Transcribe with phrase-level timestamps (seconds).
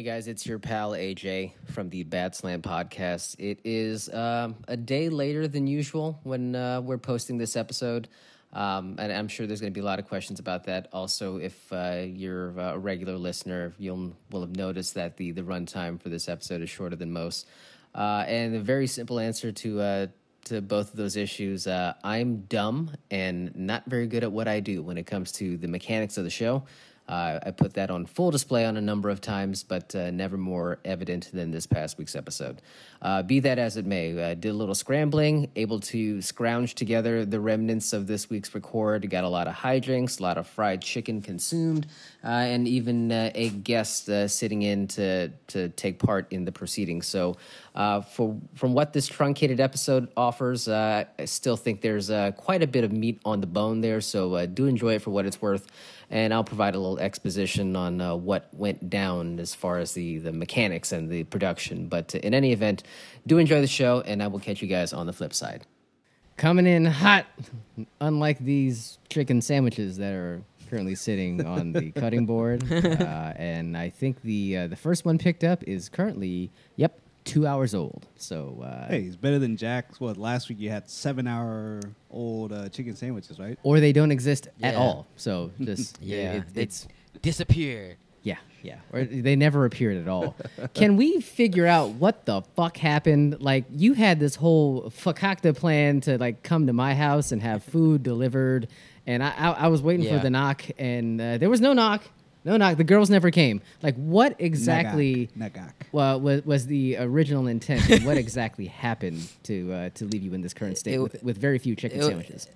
[0.00, 3.36] Hey guys, it's your pal AJ from the Bad Slant podcast.
[3.38, 8.08] It is um, a day later than usual when uh, we're posting this episode.
[8.54, 10.88] Um, and I'm sure there's going to be a lot of questions about that.
[10.94, 16.00] Also, if uh, you're a regular listener, you'll will have noticed that the the runtime
[16.00, 17.46] for this episode is shorter than most.
[17.94, 20.06] Uh, and a very simple answer to uh,
[20.46, 24.60] to both of those issues: uh, I'm dumb and not very good at what I
[24.60, 26.64] do when it comes to the mechanics of the show.
[27.10, 30.36] Uh, I put that on full display on a number of times, but uh, never
[30.36, 32.62] more evident than this past week's episode.
[33.02, 37.24] Uh, be that as it may, uh, did a little scrambling, able to scrounge together
[37.24, 39.10] the remnants of this week's record.
[39.10, 41.88] Got a lot of high drinks, a lot of fried chicken consumed,
[42.22, 47.08] uh, and even uh, a guest sitting in to to take part in the proceedings.
[47.08, 47.36] So,
[47.74, 52.92] for from what this truncated episode offers, I still think there's quite a bit of
[52.92, 54.00] meat on the bone there.
[54.00, 55.66] So, do enjoy it for what it's worth
[56.10, 60.18] and I'll provide a little exposition on uh, what went down as far as the,
[60.18, 61.86] the mechanics and the production.
[61.86, 62.82] But in any event,
[63.26, 65.66] do enjoy the show, and I will catch you guys on the flip side.
[66.36, 67.26] Coming in hot,
[68.00, 72.64] unlike these chicken sandwiches that are currently sitting on the cutting board.
[73.00, 77.46] Uh, and I think the uh, the first one picked up is currently, yep, two
[77.46, 78.06] hours old.
[78.16, 80.00] So uh, hey, it's better than Jack's.
[80.00, 83.58] What last week you had seven hour old uh, chicken sandwiches, right?
[83.62, 85.06] Or they don't exist at all.
[85.16, 86.88] So just yeah, it, it's
[87.22, 87.96] disappeared.
[88.22, 88.76] Yeah, yeah.
[88.92, 90.36] Or they never appeared at all.
[90.74, 93.40] Can we figure out what the fuck happened?
[93.40, 97.64] Like you had this whole fakakta plan to like come to my house and have
[97.64, 98.68] food delivered,
[99.06, 100.16] and I I, I was waiting yeah.
[100.16, 102.02] for the knock, and uh, there was no knock.
[102.44, 102.76] No, knock.
[102.78, 103.60] The girls never came.
[103.82, 105.52] Like, what exactly Nagak.
[105.52, 105.72] Nagak.
[105.92, 107.88] Well, was, was the original intent?
[107.90, 111.22] and what exactly happened to uh, to leave you in this current state it, with,
[111.22, 112.48] with very few chicken it, sandwiches?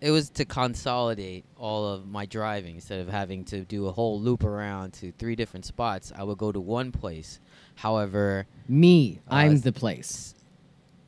[0.00, 4.20] It was to consolidate all of my driving instead of having to do a whole
[4.20, 6.12] loop around to three different spots.
[6.14, 7.40] I would go to one place.
[7.76, 10.34] However, me, uh, I'm the place.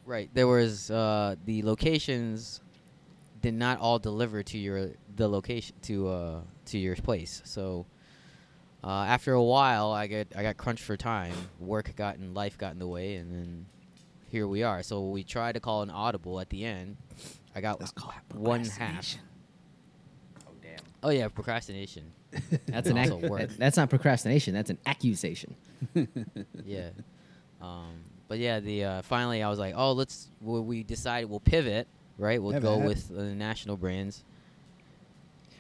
[0.05, 0.31] Right.
[0.33, 2.61] There was uh, the locations
[3.41, 7.43] did not all deliver to your the location to uh to your place.
[7.45, 7.87] So
[8.83, 11.35] uh, after a while, I get I got crunched for time.
[11.59, 13.67] Work got in, life got in the way, and then
[14.31, 14.83] here we are.
[14.83, 16.97] So we tried to call an audible at the end.
[17.55, 17.83] I got
[18.35, 19.17] one half.
[20.47, 20.79] Oh damn!
[21.03, 22.13] Oh yeah, procrastination.
[22.67, 24.55] that's an ac- that's not procrastination.
[24.55, 25.57] That's an accusation.
[26.65, 26.91] yeah.
[27.61, 30.29] Um, but yeah, the uh, finally I was like, oh, let's.
[30.41, 32.41] Well, we decided we'll pivot, right?
[32.41, 34.23] We'll go with the national brands.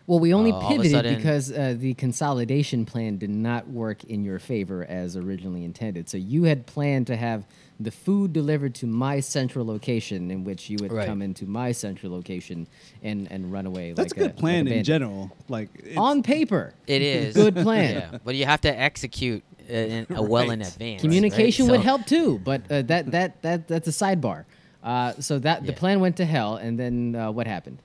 [0.09, 4.25] Well, we only uh, pivoted sudden, because uh, the consolidation plan did not work in
[4.25, 6.09] your favor as originally intended.
[6.09, 7.45] So you had planned to have
[7.79, 11.07] the food delivered to my central location, in which you would right.
[11.07, 12.67] come into my central location
[13.03, 13.93] and, and run away.
[13.93, 15.31] That's like a good a, plan like in general.
[15.47, 15.69] Like
[15.99, 17.95] on paper, it is good plan.
[18.13, 20.55] yeah, but you have to execute in, uh, well right.
[20.55, 21.03] in advance.
[21.03, 21.73] Communication right?
[21.73, 24.47] would so help too, but uh, that that that that's a sidebar.
[24.83, 25.67] Uh, so that yeah.
[25.67, 27.83] the plan went to hell, and then uh, what happened?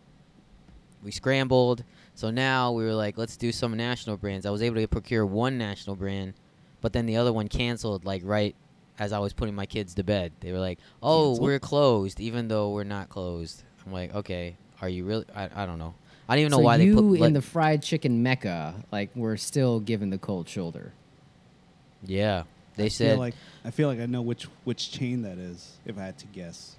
[1.03, 1.83] We scrambled
[2.15, 4.45] so now we were like, let's do some national brands.
[4.45, 6.33] I was able to procure one national brand,
[6.81, 8.55] but then the other one canceled like right
[8.99, 10.31] as I was putting my kids to bed.
[10.39, 11.47] They were like, "Oh, canceled?
[11.47, 13.63] we're closed," even though we're not closed.
[13.85, 15.95] I'm like, "Okay, are you really?" I, I don't know.
[16.29, 17.03] I don't even know so why they put.
[17.03, 20.93] You in the fried chicken mecca, like we're still given the cold shoulder.
[22.05, 22.43] Yeah,
[22.75, 23.11] they I said.
[23.11, 23.35] Feel like,
[23.65, 25.77] I feel like I know which which chain that is.
[25.85, 26.75] If I had to guess.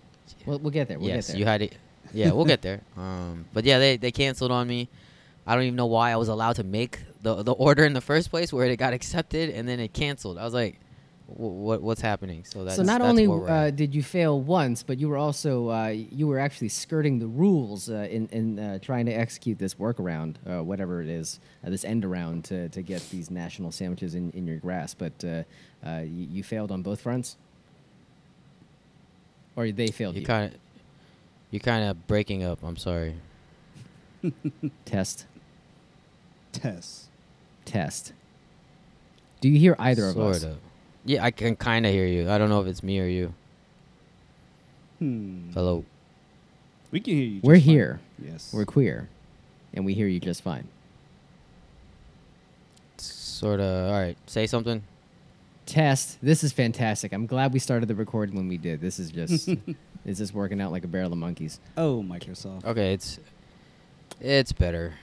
[0.47, 0.99] Well, we'll get there.
[0.99, 1.41] We'll yes, get there.
[1.41, 1.77] you had it.
[2.13, 2.81] Yeah, we'll get there.
[2.97, 4.89] Um, but yeah, they they canceled on me.
[5.47, 8.01] I don't even know why I was allowed to make the the order in the
[8.01, 10.39] first place, where it got accepted and then it canceled.
[10.39, 10.81] I was like,
[11.27, 12.45] what what's happening?
[12.45, 15.71] So that's so not that's only uh, did you fail once, but you were also
[15.71, 19.75] uh, you were actually skirting the rules uh, in in uh, trying to execute this
[19.75, 24.15] workaround, uh, whatever it is, uh, this end around to to get these national sandwiches
[24.15, 24.99] in, in your grasp.
[24.99, 27.37] But you, you, failed on both fronts,
[29.57, 30.21] or they failed you.
[30.21, 30.61] You kind of
[31.51, 32.63] you're kind of breaking up.
[32.63, 33.15] I'm sorry.
[34.85, 35.27] Test.
[36.55, 37.09] Test.
[37.65, 38.13] Test.
[39.41, 40.43] Do you hear either sort of us?
[40.45, 40.59] Of.
[41.05, 42.31] Yeah, I can kind of hear you.
[42.31, 43.35] I don't know if it's me or you.
[45.01, 45.51] Hmm.
[45.53, 45.85] Hello.
[46.91, 47.41] We can hear you.
[47.43, 48.01] We're here.
[48.25, 48.53] Yes.
[48.55, 49.09] We're queer,
[49.75, 50.69] and we hear you just fine.
[52.97, 53.91] Sort of.
[53.91, 54.17] All right.
[54.27, 54.83] Say something.
[55.67, 56.19] Test.
[56.23, 57.13] This is fantastic.
[57.13, 58.81] I'm glad we started the recording when we did.
[58.81, 59.49] This is just.
[60.07, 61.59] is this working out like a barrel of monkeys?
[61.77, 62.65] Oh, Microsoft.
[62.65, 63.19] Okay, it's.
[64.21, 64.95] It's better.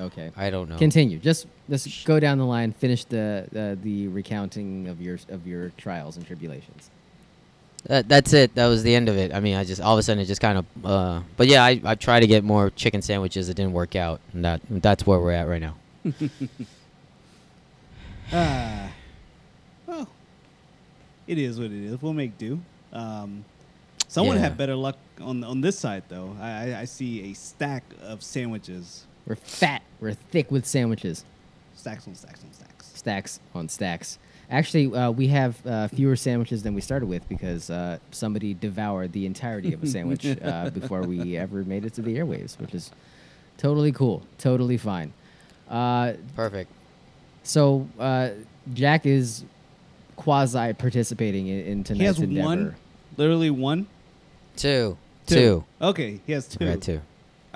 [0.00, 0.30] Okay.
[0.36, 0.78] I don't know.
[0.78, 1.18] Continue.
[1.18, 2.72] Just let's go down the line.
[2.72, 6.90] Finish the uh, the recounting of your of your trials and tribulations.
[7.86, 8.54] That, that's it.
[8.54, 9.32] That was the end of it.
[9.32, 10.66] I mean, I just all of a sudden it just kind of.
[10.84, 13.48] Uh, but yeah, I I tried to get more chicken sandwiches.
[13.48, 15.74] It didn't work out, and that that's where we're at right now.
[18.32, 18.90] ah.
[21.26, 22.00] it is what it is.
[22.02, 22.60] We'll make do.
[22.92, 23.44] Um,
[24.08, 24.42] someone Yeah.
[24.42, 26.36] had better luck on on this side though.
[26.40, 29.82] I, I, I see a stack of sandwiches, We're fat.
[30.00, 31.24] We're thick with sandwiches.
[31.76, 32.86] stacks on stacks on stacks.
[32.94, 34.18] Stacks on stacks.
[34.50, 39.12] Actually, uh, we have uh, fewer sandwiches than we started with because uh, somebody devoured
[39.12, 42.74] the entirety of a sandwich uh, before we ever made it to the airwaves, which
[42.74, 42.90] is
[43.58, 45.12] totally cool, totally fine.
[45.68, 46.70] Uh, Perfect.
[47.42, 48.30] so uh,
[48.72, 49.44] Jack is
[50.16, 52.46] quasi participating in, in tonight's He has endeavor.
[52.46, 52.74] one,
[53.18, 53.86] literally one,
[54.56, 54.96] Two.
[55.26, 55.62] Two.
[55.82, 56.64] Okay, he has two.
[56.64, 57.00] I got two.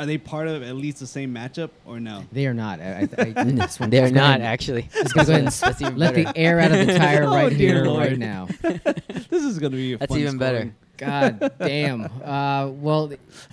[0.03, 2.25] Are they part of at least the same matchup or no?
[2.33, 2.81] They are not.
[2.81, 4.89] I, I, I, this one- They're not ahead- actually.
[4.93, 6.33] Just gonna go ahead and let better.
[6.33, 7.99] the air out of the tire Oh, right here, Lord.
[8.09, 8.49] right now.
[8.63, 10.75] this is gonna be a That's fun even better.
[10.97, 12.05] God damn.
[12.25, 13.13] Uh, well,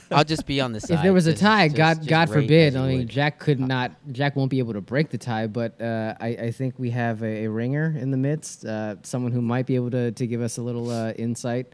[0.10, 0.96] I'll just be on the side.
[0.98, 2.76] if there was a tie, just- God, just God forbid.
[2.76, 3.08] I mean.
[3.08, 3.92] Jack could not.
[4.12, 7.22] Jack won't be able to break the tie, but uh, I, I think we have
[7.22, 10.42] a, a ringer in the midst, uh, someone who might be able to, to give
[10.42, 11.68] us a little uh, insight.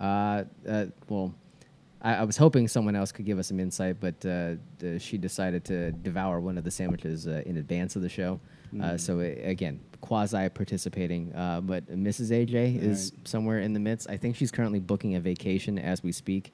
[0.00, 1.32] Uh, uh, well,
[2.02, 4.54] I, I was hoping someone else could give us some insight, but uh,
[4.84, 8.40] uh, she decided to devour one of the sandwiches uh, in advance of the show.
[8.82, 12.30] Uh, so uh, again, quasi participating, uh, but Mrs.
[12.30, 14.10] AJ is somewhere in the midst.
[14.10, 16.52] I think she's currently booking a vacation as we speak.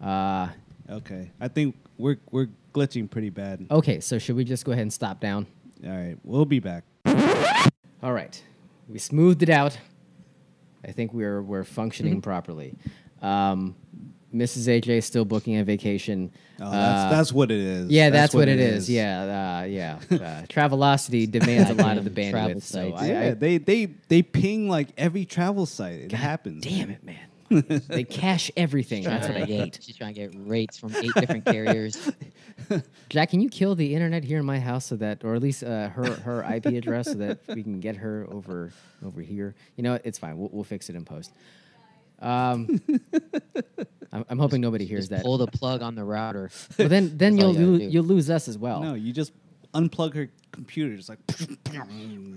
[0.00, 0.48] Uh,
[0.90, 3.66] Okay, I think we're we're glitching pretty bad.
[3.70, 5.46] okay, so should we just go ahead and stop down?
[5.82, 6.84] All right, we'll be back.
[8.02, 8.42] All right,
[8.90, 9.78] we smoothed it out.
[10.86, 11.72] I think we're we're Mm-hmm.
[11.74, 12.74] functioning properly.
[13.22, 13.76] Um,
[14.34, 14.66] Mrs.
[14.68, 16.32] AJ is still booking a vacation.
[16.60, 17.90] Oh, that's, Uh, that's what it is.
[17.90, 18.90] Yeah, that's, what, it is.
[18.90, 19.98] Yeah, uh, yeah.
[20.10, 22.62] Uh, Travelocity demands a lot of the Travel bandwidth.
[22.62, 23.02] So sites.
[23.02, 26.00] I, yeah, I, they they they ping like every travel site.
[26.00, 26.64] It God happens.
[26.64, 27.18] Damn it, man.
[27.88, 29.04] they cache everything.
[29.04, 29.78] That's what I hate.
[29.80, 32.10] She's trying to get rates from eight different carriers.
[33.10, 35.62] Jack, can you kill the internet here in my house so that, or at least
[35.62, 38.72] uh, her her IP address, so that we can get her over
[39.04, 39.54] over here?
[39.76, 40.38] You know, it's fine.
[40.38, 41.32] We'll, we'll fix it in post.
[42.20, 42.80] Um,
[44.14, 45.22] I'm, I'm hoping nobody hears Just that.
[45.22, 46.50] pull the plug on the router.
[46.78, 48.80] Well, then then you'll you lo- you'll lose us as well.
[48.80, 49.32] No, you just
[49.74, 50.96] unplug her computer.
[50.96, 51.18] Just like.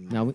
[0.10, 0.24] No.
[0.26, 0.34] We,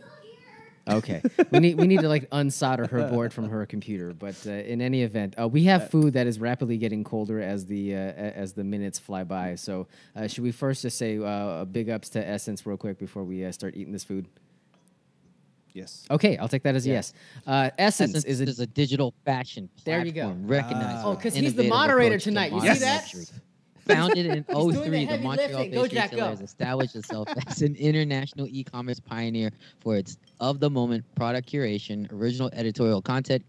[0.88, 1.22] okay.
[1.50, 4.12] we need we need to like unsolder her board from her computer.
[4.12, 7.66] But uh, in any event, uh, we have food that is rapidly getting colder as
[7.66, 9.54] the uh, as the minutes fly by.
[9.56, 13.24] So uh, should we first just say uh, big ups to SSENSE real quick before
[13.24, 14.26] we uh, start eating this food?
[15.72, 16.04] Yes.
[16.10, 17.14] Okay, I'll take that as a yes.
[17.46, 20.22] Uh, SSENSE, SSENSE is a is a digital fashion There you go.
[20.22, 21.06] platform recognized.
[21.06, 22.52] Oh, because he's the moderator tonight.
[22.52, 23.30] You modern see that?
[23.86, 25.72] Founded in doing the 03, the, Montreal lifting.
[25.72, 31.50] Go, based retailer has established itself as an international e-commerce pioneer for its of-the-moment product
[31.50, 33.42] curation, original editorial content,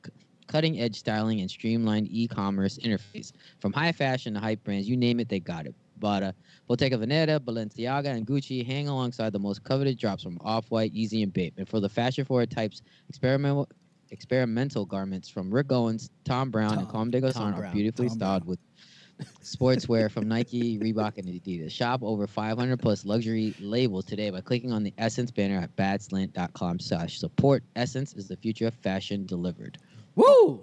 [0.47, 3.31] cutting-edge styling, and streamlined e-commerce interface.
[3.59, 5.75] From high fashion to hype brands, you name it, they got it.
[6.03, 6.35] But
[6.67, 11.31] Bottega Veneta, Balenciaga, and Gucci hang alongside the most coveted drops from Off-White, Yeezy, and
[11.33, 11.53] Bape.
[11.57, 13.69] And for the fashion-forward types, experimental
[14.11, 18.17] experimental garments from Rick Owens, Thom Browne, and Tom- Comme des Garçons are beautifully Tom
[18.17, 18.49] styled Brown.
[18.49, 21.71] with sportswear from Nike, Reebok, and Adidas.
[21.71, 26.79] Shop over 500 plus luxury labels today by clicking on the SSENSE banner at badslant.com
[26.79, 27.63] slash support.
[27.77, 29.77] Essence is the future of fashion delivered.
[30.15, 30.59] woo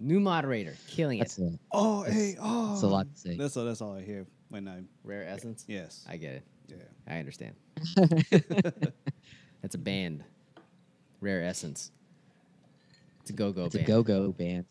[0.00, 1.44] new moderator, killing That's it.
[1.44, 2.70] a, Oh, That's- hey, oh.
[2.70, 3.36] that's a lot to say.
[3.36, 3.64] That's all.
[3.64, 4.88] That's all I hear when I'm.
[5.04, 5.64] Rare Essence.
[5.66, 6.04] Yes.
[6.08, 6.42] I get it.
[6.68, 6.76] yeah.
[7.08, 7.54] I understand.
[9.62, 10.22] That's a band.
[11.20, 11.90] Rare Essence.
[13.22, 14.64] It's a go-go it's a go-go band.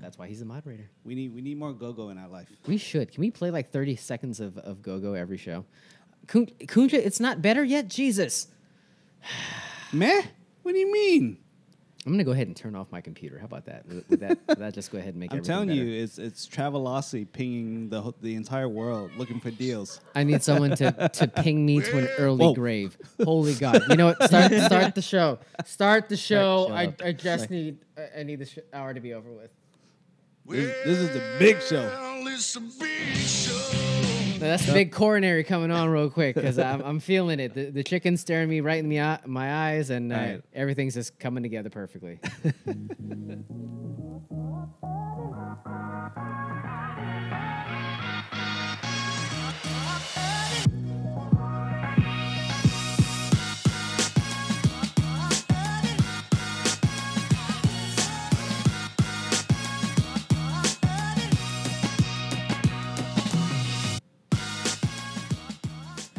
[0.00, 0.88] That's why he's the moderator.
[1.04, 2.48] We need we need more go go in our life.
[2.66, 3.10] We should.
[3.12, 5.64] Can we play like 30 seconds of, of go-go every show?
[6.26, 7.88] Kun- Kunja, it's not better yet?
[7.88, 8.48] Jesus.
[9.92, 10.22] Meh.
[10.62, 11.38] What do you mean?
[12.06, 13.36] I'm going to go ahead and turn off my computer.
[13.36, 13.84] How about that?
[13.88, 15.82] Would, would that, would that just go ahead and make I'm telling better?
[15.82, 20.00] you, it's it's Travelocity pinging the the entire world looking for deals.
[20.14, 22.54] I need someone to, to ping me to an early Whoa.
[22.54, 22.96] grave.
[23.24, 23.82] Holy God!
[23.88, 24.22] You know what?
[24.22, 25.40] Start start the show.
[25.64, 26.68] Start the show.
[26.68, 26.94] show I.
[27.04, 29.50] I just need I- I need the sh- hour to be over with.
[30.46, 31.82] This, this is the big show.
[31.82, 32.24] Well,
[34.36, 34.44] it's a big show.
[34.44, 37.54] Now, that's the big coronary coming on real quick because I'm, I'm feeling it.
[37.54, 40.42] The, the chicken's staring me right in the eye, my eyes, and uh, Right.
[40.54, 42.18] everything's just coming together perfectly.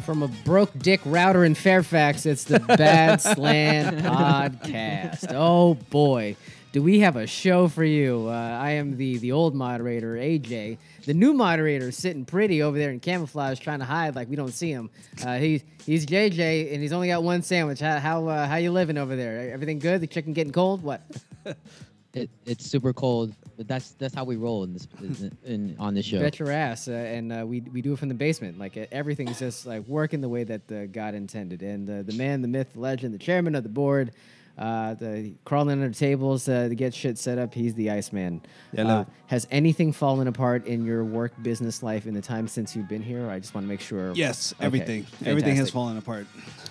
[0.08, 5.34] From a broke dick router in Fairfax, it's the Bad Slant Podcast.
[5.34, 6.34] Oh boy.
[6.72, 8.24] do we have a show for you?
[8.26, 10.78] Uh, I am the the old moderator, AJ.
[11.04, 14.36] The new moderator is sitting pretty over there in camouflage, trying to hide like we
[14.36, 14.88] don't see him.
[15.22, 17.80] Uh, he's he's JJ, and he's only got one sandwich.
[17.80, 19.52] How how uh, how you living over there?
[19.52, 20.00] Everything good?
[20.00, 20.82] The chicken getting cold?
[20.82, 21.02] What?
[22.22, 25.94] It, it's super cold, but that's that's how we roll in this in, in on
[25.94, 26.20] this show.
[26.20, 28.58] Bet your ass, uh, and uh, we we do it from the basement.
[28.58, 31.62] Like uh, everything's just like working the way that God intended.
[31.62, 34.12] And uh, the man, the myth, the legend, the chairman of the board,
[34.58, 37.54] uh, the crawling under tables uh, to get shit set up.
[37.54, 38.42] He's the Iceman.
[38.74, 39.00] Hello.
[39.00, 42.88] Uh, has anything fallen apart in your work business life in the time since you've
[42.88, 43.30] been here?
[43.30, 44.12] I just want to make sure.
[44.14, 45.06] Yes, Okay, everything.
[45.24, 46.26] Everything has fallen apart.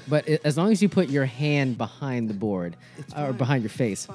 [0.07, 2.75] But i- as long as you put your hand behind the board
[3.15, 4.07] or behind your face,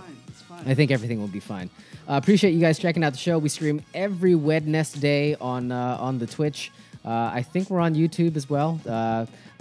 [0.67, 1.71] I think everything will be fine.
[2.09, 3.39] Uh, appreciate you guys checking out the show.
[3.39, 6.71] We stream every Wednesday on uh, on the Twitch.
[7.05, 8.81] Uh, I think we're on YouTube as well.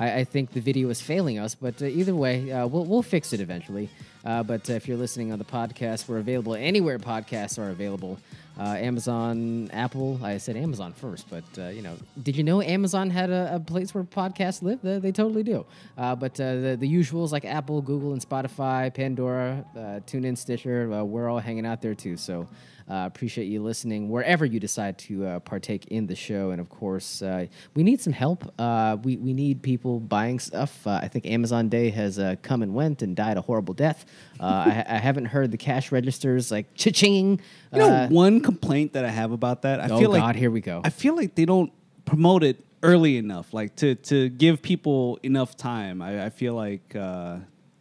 [0.02, 3.04] I, I think the video is failing us, but uh, either way, uh, we'll we'll
[3.04, 3.90] fix it eventually.
[4.26, 8.20] Uh, but uh, if you're listening on the podcast, we're available anywhere podcasts are available.
[8.60, 10.20] Uh, Amazon, Apple.
[10.24, 13.60] I said Amazon first, but uh, you know, did you know Amazon had a, a
[13.60, 14.80] place where podcasts live?
[14.82, 15.66] They, they totally do.
[15.98, 20.92] Uh, but uh, the the usuals like Apple, Google, and Spotify, Pandora, uh, TuneIn, Stitcher,
[20.92, 22.18] uh, we're all hanging out there too.
[22.18, 22.48] So.
[22.90, 26.50] Uh, appreciate you listening wherever you decide to uh, partake in the show.
[26.50, 28.52] And of course, uh, we need some help.
[28.60, 30.86] Uh, we, we need people buying stuff.
[30.86, 34.04] Uh, I think Amazon Day has uh, come and went and died a horrible death.
[34.42, 37.40] Uh, I, I haven't heard the cash registers like cha-ching.
[37.72, 40.52] You know, one complaint that I have about that, I oh, feel God, like here
[40.52, 40.82] we go.
[40.84, 41.72] I feel like they don't
[42.06, 46.02] promote it early enough, like to to give people enough time.
[46.02, 47.38] I, I feel like uh,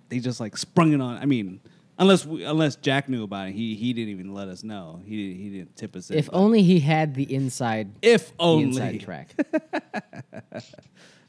[0.08, 1.16] they just like sprung it on.
[1.18, 1.60] I mean,
[1.98, 5.00] unless we, unless Jack knew about it, he he didn't even let us know.
[5.04, 6.18] He he didn't tip us in.
[6.18, 8.64] if but- only he had the inside, if the only.
[8.64, 9.34] inside track.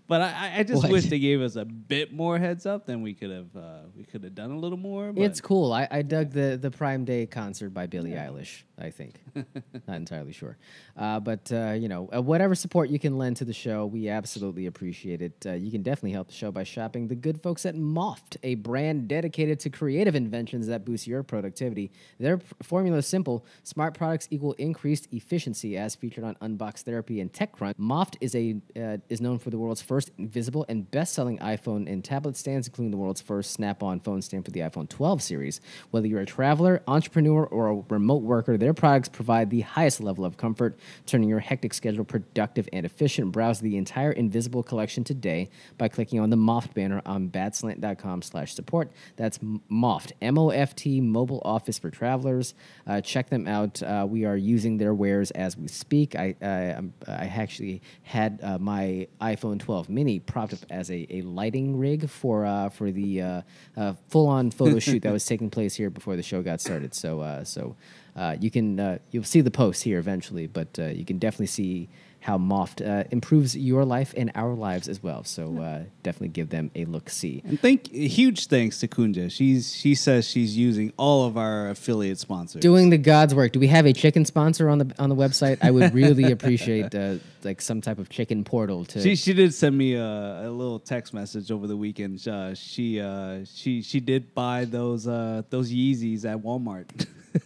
[0.08, 0.92] But I- I, just What?
[0.92, 2.86] wish they gave us a bit more heads up.
[2.86, 5.14] Then we could have uh, we could have done a little more.
[5.14, 5.72] But It's cool.
[5.72, 8.64] I, I dug the the Prime Day concert by Billie Eilish.
[8.82, 9.22] I think,
[9.88, 10.58] not entirely sure,
[10.98, 14.10] uh, but uh, you know, uh, whatever support you can lend to the show, we
[14.10, 15.46] absolutely appreciate it.
[15.46, 18.56] Uh, you can definitely help the show by shopping the good folks at Moft, a
[18.56, 21.92] brand dedicated to creative inventions that boost your productivity.
[22.20, 27.32] Their formula is simple: smart products equal increased efficiency, as featured on Unbox Therapy and
[27.32, 27.76] TechCrunch.
[27.76, 32.04] Moft is a uh, is known for the world's first invisible and best-selling iPhone and
[32.04, 35.62] tablet stands, including the world's first Snap-on phone stand for the iPhone 12 series.
[35.92, 40.24] Whether you're a traveler, entrepreneur, or a remote worker, their products provide the highest level
[40.24, 43.34] of comfort, turning your hectic schedule productive and efficient.
[43.34, 48.92] Browse the entire Invisible collection today by clicking on the Moft banner on badslant.com/support.
[49.18, 52.54] That's Moft, M-O-F-T, mobile office for travelers.
[52.88, 53.84] Uh, check them out.
[53.84, 56.16] Uh, we are using their wares as we speak.
[56.16, 61.06] I I, I'm- I actually had uh, my iPhone 12 mini propped up as a,
[61.10, 63.42] a lighting rig for uh, for the uh,
[63.76, 66.94] uh, full-on photo shoot that was taking place here before the show got started.
[66.94, 67.76] So uh, so
[68.16, 71.48] uh, you can uh, you'll see the post here eventually, but uh, you can definitely
[71.48, 71.90] see
[72.22, 75.24] how Moft uh, improves your life and our lives as well.
[75.24, 77.42] So uh, definitely give them a look see.
[77.46, 79.32] And thank huge thanks to Kunja.
[79.32, 82.62] She's she says she's using all of our affiliate sponsors.
[82.62, 83.52] Doing the God's work.
[83.52, 85.58] Do we have a chicken sponsor on the on the website?
[85.62, 89.02] I would really appreciate uh, like some type of chicken portal to.
[89.02, 92.26] She she did send me a, a little text message over the weekend.
[92.28, 97.08] Uh, she uh, she she did buy those uh, those Yeezys at Walmart.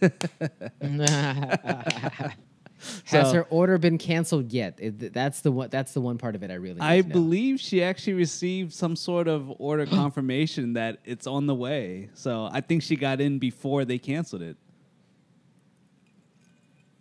[3.06, 4.78] Has So- her order been canceled yet?
[4.78, 5.70] It- that's the one.
[5.70, 6.80] That's the one part of it I really.
[6.80, 7.08] I know.
[7.08, 12.10] believe she actually received some sort of order confirmation that it's on the way.
[12.14, 14.56] So I think she got in before they canceled it.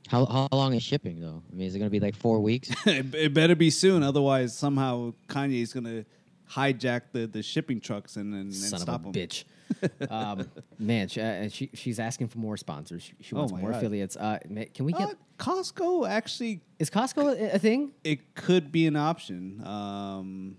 [0.08, 1.44] how how long is shipping though?
[1.52, 2.70] I mean, is it gonna be like four weeks?
[2.86, 6.06] it, it better be soon, otherwise somehow Kanye's gonna
[6.52, 9.14] hijack the, the shipping trucks and, and, and Son stop of a 'em.
[9.14, 9.44] bitch.
[10.10, 13.04] um, man, she, uh, she she's asking for more sponsors.
[13.04, 13.78] She, she Oh wants my more God.
[13.78, 14.16] affiliates.
[14.16, 14.40] Uh,
[14.74, 15.10] can we get?
[15.10, 17.92] Uh, Costco actually is Costco a, a thing?
[18.04, 19.66] it could be an option.
[19.66, 20.58] Um,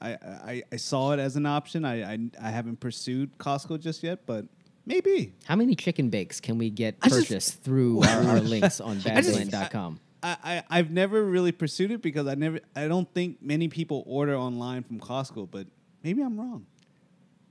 [0.00, 1.84] I, I I saw it as an option.
[1.84, 4.46] I, I I haven't pursued Costco just yet, but
[4.84, 5.32] maybe.
[5.44, 8.98] How many chicken bakes can we get I just- purchased through our, our links on
[8.98, 10.00] badslant.com?
[10.24, 14.04] I, I I've never really pursued it because I never I don't think many people
[14.06, 15.66] order online from Costco, but
[16.04, 16.66] maybe I'm wrong.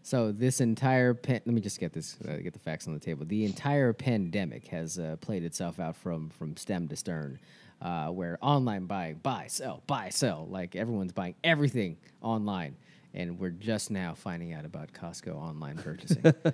[0.04, 3.00] So this entire pan- let me just get this uh, get the facts on the
[3.00, 3.26] table.
[3.26, 7.40] The entire pandemic has uh, played itself out from from stem to stern,
[7.82, 12.76] uh, where online buying, buy, sell, buy, sell, like everyone's buying everything online,
[13.14, 16.24] and we're just now finding out about Costco online purchasing.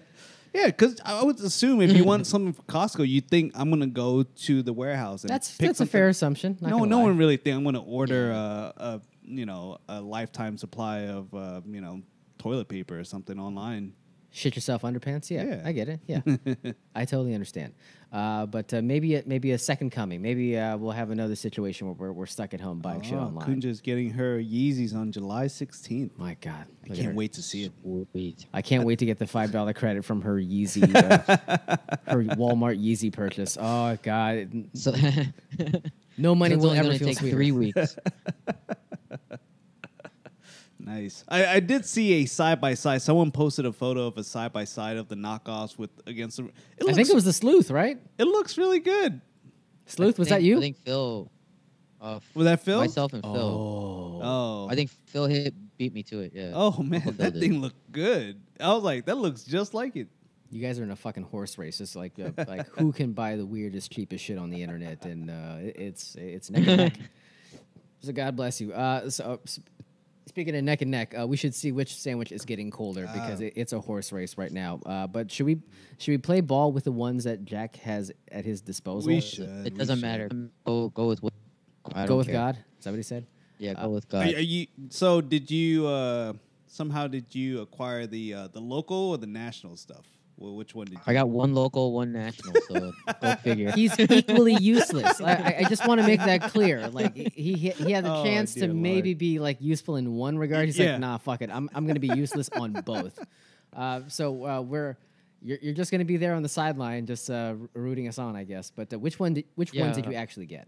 [0.54, 3.86] Yeah, because I would assume if you want something from Costco, you think I'm gonna
[3.86, 6.58] go to the warehouse and that's pick that's a something- fair assumption.
[6.62, 7.04] not no, gonna no lie.
[7.04, 11.62] one really think I'm gonna order a, a you know a lifetime supply of uh,
[11.70, 12.01] you know
[12.38, 13.94] toilet paper or something online.
[14.29, 15.29] Shit yourself underpants?
[15.32, 15.62] Yeah, Yeah.
[15.65, 16.00] I get it.
[16.06, 16.22] Yeah,
[16.96, 17.74] I totally understand.
[18.12, 20.22] Uh, but uh, maybe a, maybe a second coming.
[20.22, 23.20] Maybe uh, we'll have another situation where we're, we're stuck at home buying shit Oh,
[23.22, 23.48] online.
[23.62, 26.12] Kunja's getting her Yeezys on July 16th.
[26.17, 27.72] My God, I can't wait to see it.
[28.12, 28.46] Sweet.
[28.53, 31.77] I can't wait to get the five dollar credit from her Yeezy, uh,
[32.08, 33.58] her Walmart Yeezy purchase.
[33.60, 34.94] Oh God, So
[36.17, 37.36] no money it's will ever feel take sweeter.
[37.36, 37.98] three weeks.
[40.88, 41.24] Nice.
[41.27, 43.01] I, I did see a side by side.
[43.01, 46.46] Someone posted a photo of a side by side of the knockoffs with against the.
[46.77, 47.98] It I think it was the sleuth, right?
[48.17, 49.20] It looks really good.
[49.86, 50.58] Sleuth, was that you?
[50.58, 51.29] I think Phil.
[52.00, 52.79] Uh, Was that Phil?
[52.79, 53.36] Myself and Phil.
[53.36, 54.67] oh, Oh.
[54.70, 56.32] I think Phil hit beat me to it.
[56.36, 56.51] Yeah.
[56.53, 57.41] Oh man, Phil that did.
[57.41, 58.39] thing looked good.
[58.60, 60.08] I was like, that looks just like it.
[60.51, 61.82] you guys are in a fucking horse race.
[61.82, 65.29] It's like uh, like who can buy the weirdest, cheapest shit on the internet, and
[65.32, 66.94] uh, it- it's it's neck and neck.
[68.01, 68.72] So God bless you.
[68.74, 69.39] Uh, so.
[70.38, 73.10] S- Speaking of neck and neck, uh, we should see which sandwich is getting colder
[73.13, 74.79] because it, it's a horse race right now.
[74.86, 75.60] Uh, but should we
[75.98, 79.08] should we play ball with the ones that Jack has at his disposal?
[79.08, 79.50] We It- should.
[79.50, 80.01] It we doesn't should.
[80.01, 80.29] matter.
[80.65, 81.34] Go go with what.
[81.94, 82.36] I Go with care.
[82.36, 82.58] God.
[82.77, 83.25] Is that what he said?
[83.60, 84.27] Yeah, go Uh, with God.
[84.27, 84.67] are you?
[84.89, 85.88] So did you?
[85.88, 86.34] uh
[86.70, 90.06] Somehow did you acquire the uh, the local or the national stuff?
[90.39, 91.00] Well, which one did you?
[91.08, 92.53] I got one local, one national.
[92.70, 92.91] So
[93.22, 93.72] go figure.
[93.72, 95.20] He's equally useless.
[95.22, 96.88] I, I- I just want to make that clear.
[96.89, 100.13] Like he he, he had the Oh, chance to dear maybe be like useful in
[100.13, 100.65] one regard.
[100.65, 100.91] He's Yeah.
[100.91, 101.50] like, nah, fuck it.
[101.51, 103.17] I'm I'm gonna be useless on both.
[103.75, 104.96] Uh, so uh, we're
[105.41, 108.44] you're, you're just gonna be there on the sideline, just uh, rooting us on, I
[108.44, 108.70] guess.
[108.70, 110.67] But uh, which one did which ones did you actually get?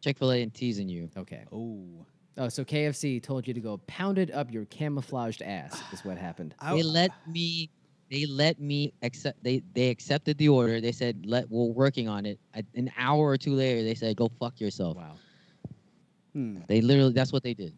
[0.00, 1.10] Chick Fil A and teasing you.
[1.16, 1.44] Okay.
[1.52, 2.06] Oh,
[2.38, 5.78] Oh, so KFC told you to go pounded up your camouflaged ass.
[5.92, 6.54] Is what happened.
[6.58, 7.70] I, They let me.
[8.10, 9.42] They let me accept.
[9.42, 10.80] They they accepted the order.
[10.80, 14.16] They said, "Let we're working on it." I, an hour or two later, they said,
[14.16, 15.14] "Go fuck yourself." Wow.
[16.32, 16.58] hmm.
[16.66, 17.12] They literally.
[17.12, 17.72] That's what they did.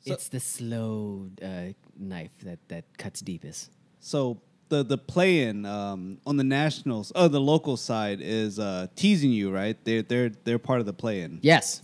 [0.00, 3.70] So- it's the slow uh, knife that that cuts deepest.
[4.00, 9.30] So the the play-in um, on the nationals, oh, the local side is uh, teasing
[9.32, 9.76] you, right?
[9.84, 11.38] They're they're they're part of the play-in.
[11.42, 11.82] Yes.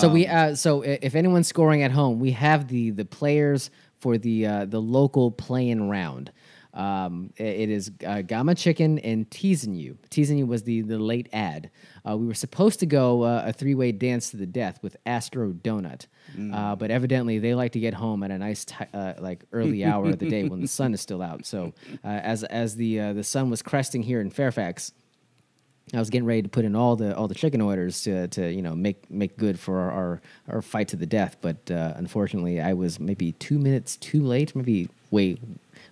[0.00, 3.70] So we Um, uh, so if anyone's scoring at home, we have the the players
[3.98, 6.30] for the uh, the local play-in round.
[6.74, 9.96] Um, it is uh, Gamma Chicken and Teasing You.
[10.10, 11.70] Teasing You was the the late ad.
[12.08, 14.96] Uh, we were supposed to go uh, a three way dance to the death with
[15.06, 16.06] Astro Donut,
[16.52, 19.84] uh, but evidently they like to get home at a nice ti uh, like early
[19.84, 21.46] hour of the day when the sun is still out.
[21.46, 21.72] So
[22.04, 24.92] uh, as as the uh, the sun was cresting here in Fairfax.
[25.94, 28.52] I was getting ready to put in all the all the chicken orders to, to
[28.52, 31.94] you know make make good for our our, our fight to the death, but uh,
[31.96, 35.36] unfortunately I was maybe two minutes too late, maybe way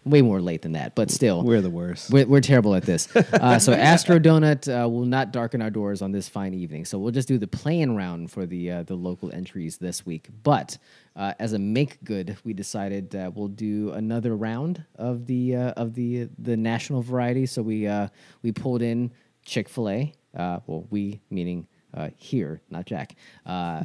[0.05, 2.11] way more late than that, but still We're the worst.
[2.11, 3.09] we're, we're terrible at this.
[3.33, 6.85] Uh, so Astro Donut uh, will not darken our doors on this fine evening.
[6.85, 10.29] So we'll just do the playing round for the uh, the local entries this week.
[10.43, 10.77] But
[11.17, 15.71] uh, as a make good, we decided uh, we'll do another round of the uh,
[15.73, 17.47] of the the national variety.
[17.47, 18.09] So we uh,
[18.43, 19.11] we pulled in
[19.45, 20.13] Chick Fil A.
[20.37, 21.67] Uh, well, we meaning.
[21.95, 23.17] Uh, here, not Jack.
[23.45, 23.85] Uh,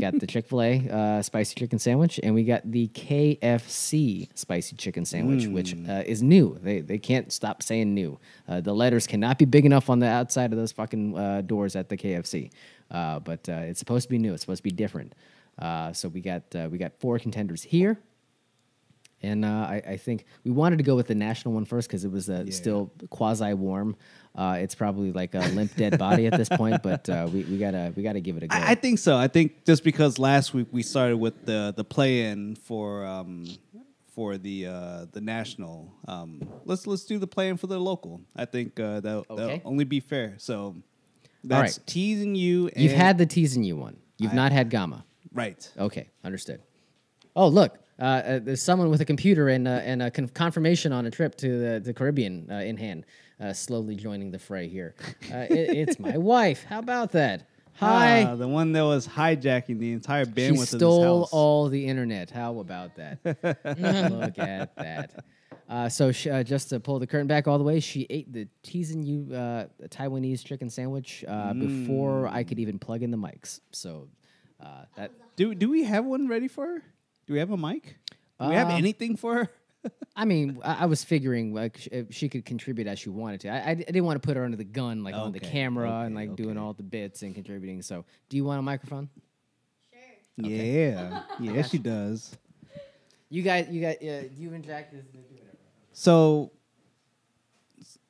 [0.00, 4.76] got the Chick Fil A uh, spicy chicken sandwich, and we got the KFC spicy
[4.76, 6.56] chicken sandwich, which uh, is new.
[6.62, 8.20] They they can't stop saying new.
[8.46, 11.74] Uh, the letters cannot be big enough on the outside of those fucking uh, doors
[11.74, 12.52] at the KFC.
[12.90, 14.34] Uh, but uh, it's supposed to be new.
[14.34, 15.14] It's supposed to be different.
[15.58, 17.98] Uh, so we got uh, we got four contenders here.
[19.22, 22.04] And uh, I, I think we wanted to go with the national one first because
[22.04, 23.96] it was uh, still quasi warm.
[24.36, 27.58] Uh, it's probably like a limp dead body at this point, but uh, we, we
[27.58, 28.56] gotta we gotta give it a go.
[28.56, 29.16] I, I think so.
[29.16, 33.44] I think just because last week we started with the the play-in for um,
[34.14, 38.20] for the uh, the national, um, let's let's do the play-in for the local.
[38.36, 39.36] I think uh, that Okay.
[39.36, 40.34] that'll only be fair.
[40.38, 40.76] So
[41.42, 41.86] that's right.
[41.86, 42.70] teasing you.
[42.76, 43.96] You've had the teasing you one.
[44.18, 45.04] You've I- not had gamma.
[45.32, 45.68] right.
[45.76, 46.60] Okay, understood.
[47.34, 50.92] Oh, look, uh, uh, there's someone with a computer and uh, and a con- confirmation
[50.92, 53.04] on a trip to the, the Caribbean uh, in hand,
[53.40, 54.94] uh, slowly joining the fray here.
[55.32, 56.64] Uh, it, it's my wife.
[56.64, 57.48] How about that?
[57.74, 58.24] Hi.
[58.24, 62.28] Ah, the one that was hijacking the entire she bandwidth of stole all the internet.
[62.30, 63.18] How about that?
[64.10, 65.24] Look at that.
[65.68, 68.32] Uh, so sh- uh, just to pull the curtain back all the way, she ate
[68.32, 73.18] the teasing you uh, Taiwanese chicken sandwich uh, before I could even plug in the
[73.18, 73.60] mics.
[73.70, 74.08] So
[74.60, 76.82] uh, that Do do we have one ready for her?
[77.28, 77.96] Do we have a mic?
[78.40, 79.50] Do we have Uh, anything for her?
[80.16, 83.40] I mean, I, I was figuring like sh- if she could contribute as she wanted
[83.42, 83.48] to.
[83.50, 85.50] I, I, I didn't want to put her under the gun, like on the Okay,
[85.50, 86.58] camera and okay, like doing okay.
[86.58, 87.82] all the bits and contributing.
[87.82, 89.08] So, do you want a microphone?
[90.40, 90.48] Sure.
[90.50, 92.34] Yeah, yeah, she does.
[93.28, 94.90] You guys, you got uh, you and Jack.
[94.94, 95.04] Is,
[95.92, 96.50] So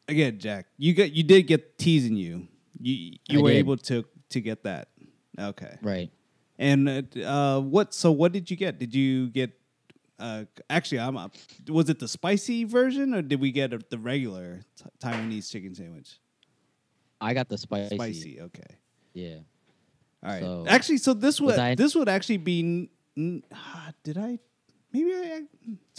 [0.06, 2.46] again, Jack, you got you did get teasing you.
[2.80, 3.56] You you I were did.
[3.58, 4.88] able to to get that.
[5.38, 5.76] Okay.
[5.82, 6.10] Right.
[6.58, 7.94] And uh, uh, what?
[7.94, 8.78] So what did you get?
[8.78, 9.52] Did you get
[10.18, 11.16] Uh, actually, I'm.
[11.16, 11.28] Uh,
[11.68, 15.74] was it the spicy version or did we get a, the regular t- Taiwanese chicken
[15.76, 16.18] sandwich?
[17.20, 17.94] I got the spicy.
[17.94, 18.40] Spicy.
[18.40, 18.70] Okay.
[19.14, 19.36] Yeah.
[20.24, 20.42] All right.
[20.42, 22.58] So- actually, so this would I- this would actually be.
[22.60, 24.40] n- n- ah, did I?
[24.92, 25.42] Maybe I.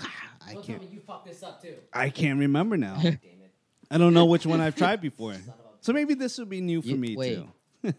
[0.02, 0.10] I,
[0.52, 0.84] I can't.
[0.92, 1.76] you fucked this up too.
[1.94, 2.96] I can't remember now.
[3.02, 3.54] Damn it.
[3.90, 5.36] I don't know which one I've tried before.
[5.82, 7.36] So maybe this would be new for You- me wait.
[7.36, 7.48] too.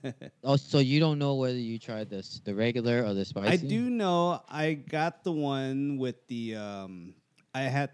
[0.44, 3.52] Oh, so you don't know whether you tried this the regular or the spicy?
[3.52, 7.14] I do know I got the one with the um
[7.54, 7.90] I had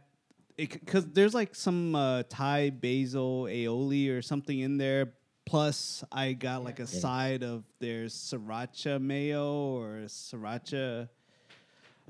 [0.56, 5.12] because there's like some uh, Thai basil aioli or something in there.
[5.44, 11.08] Plus, I got like a side of their sriracha mayo or sriracha.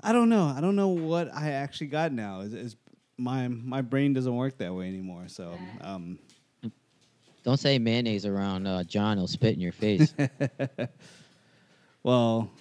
[0.01, 0.45] I don't know.
[0.45, 2.41] I don't know what I actually got now.
[2.41, 2.75] Is, is
[3.17, 5.25] my my brain doesn't work that way anymore.
[5.27, 6.17] So um,
[7.47, 9.15] Don't say mayonnaise around uh, John.
[9.15, 10.13] He'll spit in your face.
[12.03, 12.51] Well,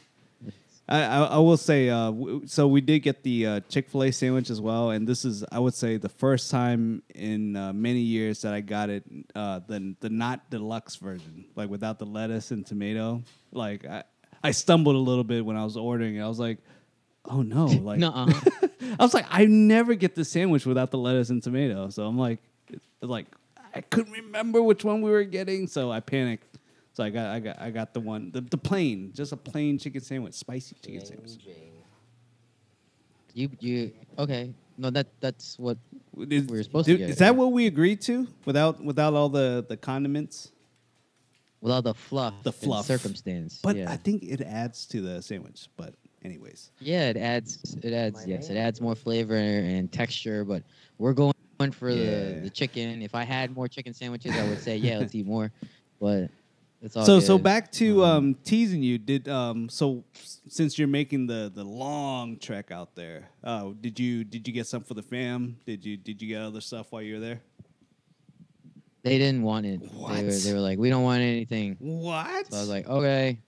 [0.88, 4.02] I, I, I will say, uh, w- so we did get the uh, Chick fil
[4.02, 4.90] A sandwich as well.
[4.90, 8.60] And this is, I would say, the first time in uh, many years that I
[8.60, 9.04] got it,
[9.36, 13.22] uh, the, the not deluxe version, like without the lettuce and tomato.
[13.52, 14.02] Like, I,
[14.42, 16.22] I stumbled a little bit when I was ordering it.
[16.22, 16.58] I was like,
[17.24, 17.66] oh no.
[17.68, 18.02] Like.
[18.98, 21.88] I was like, I never get the sandwich without the lettuce and tomato.
[21.90, 23.26] So I'm like, it's like
[23.76, 26.58] I couldn't remember which one we were getting, so I panicked.
[26.94, 29.78] So I got I got I got the one the, the plain, just a plain
[29.78, 31.32] chicken sandwich, spicy chicken sandwich.
[33.34, 34.52] you you okay?
[34.78, 35.78] No, that that's what.
[36.30, 39.14] Is, We were supposed to did- get is that what we agreed to without without
[39.14, 40.52] all the the condiments?
[41.62, 42.86] Without the fluff, The and fluff.
[42.86, 43.60] circumstance.
[43.62, 43.90] But yeah.
[43.90, 45.68] I think it adds to the sandwich.
[45.76, 48.66] But anyways, yeah, it adds it adds My yes, it man.
[48.66, 50.44] adds more flavor and texture.
[50.44, 50.62] But
[50.98, 52.04] we're going for Yeah.
[52.34, 53.02] the the chicken.
[53.02, 55.50] If I had more chicken sandwiches, I would say yeah, let's eat more.
[56.00, 56.30] But
[56.82, 58.98] it's all so so back to Um, um, teasing you.
[58.98, 60.04] Did um so
[60.48, 64.66] since you're making the the long trek out there, uh, did you did you get
[64.66, 65.56] some for the fam?
[65.66, 67.40] Did you did you get other stuff while you were there?
[69.02, 69.80] They didn't want it.
[69.80, 70.42] They were What?
[70.44, 71.76] they were like, we don't want anything.
[71.78, 72.48] What?
[72.50, 73.38] So I was like, okay.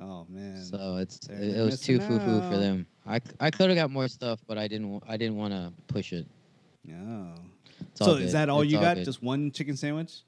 [0.00, 0.62] oh man.
[0.62, 2.86] So it's They're it, it was too missing foo foo for them.
[3.06, 5.72] I, I could have got more stuff, but I didn't wa- I didn't want to
[5.86, 6.26] push it.
[6.90, 7.34] Oh.
[7.80, 8.32] It's So all is good.
[8.32, 8.96] that all It's you got?
[8.96, 9.04] good.
[9.04, 10.22] Just one chicken sandwich?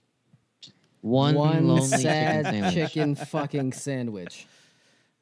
[1.02, 2.74] one, One lonely sad chicken sandwich.
[2.92, 4.46] chicken fucking sandwich.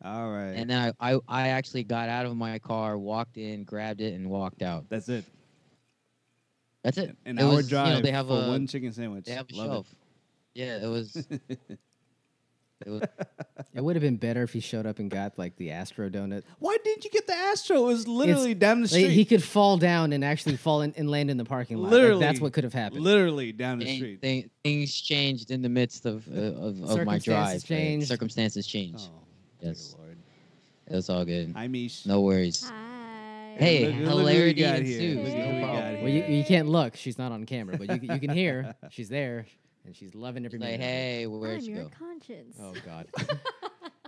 [0.05, 0.53] All right.
[0.53, 4.14] And then I, I I actually got out of my car, walked in, grabbed it,
[4.14, 4.87] and walked out.
[4.88, 5.25] That's it.
[6.83, 7.17] That's it.
[7.27, 9.25] An It hour was, drive You know, they have for a one chicken sandwich.
[9.25, 9.73] they have a Love it.
[9.73, 9.95] shelf.
[10.55, 11.17] Yeah, it was.
[11.17, 11.41] it
[12.87, 13.03] was
[13.75, 16.43] It would have been better if he showed up and got like the Astro donut.
[16.59, 17.79] Why didn't you get the Astro?
[17.83, 19.11] It was literally down the Like, street.
[19.11, 21.85] he could fall down and actually fall in, and land in the parking lot.
[21.85, 22.21] Like, literally.
[22.21, 23.03] that's what could have happened.
[23.03, 24.21] Literally down the thing- street.
[24.21, 27.57] thing- things changed in the midst of uh, of, of my Circumstances drive.
[27.57, 28.09] Uh, changed.
[28.09, 29.09] Circumstances changed.
[29.12, 29.23] Oh,
[29.61, 29.95] Yes.
[29.99, 30.17] Lord.
[30.87, 31.53] It was all good.
[31.57, 32.07] Hi, Mish.
[32.07, 32.62] No worries.
[32.69, 33.57] Hi.
[33.59, 35.01] Hey, Look- look who we hilarity got here.
[35.01, 35.17] ensues.
[35.17, 35.95] Look No we problem.
[35.95, 36.95] got Well, you, you can't look.
[36.97, 38.75] She's not on camera, but you, you can hear.
[38.91, 39.47] She's there,
[39.88, 40.85] and she's loving every It's like, minute.
[40.85, 40.92] of it.
[40.92, 41.90] hey, where'd I'm you your go?
[41.98, 42.57] conscience.
[42.61, 43.07] Oh God.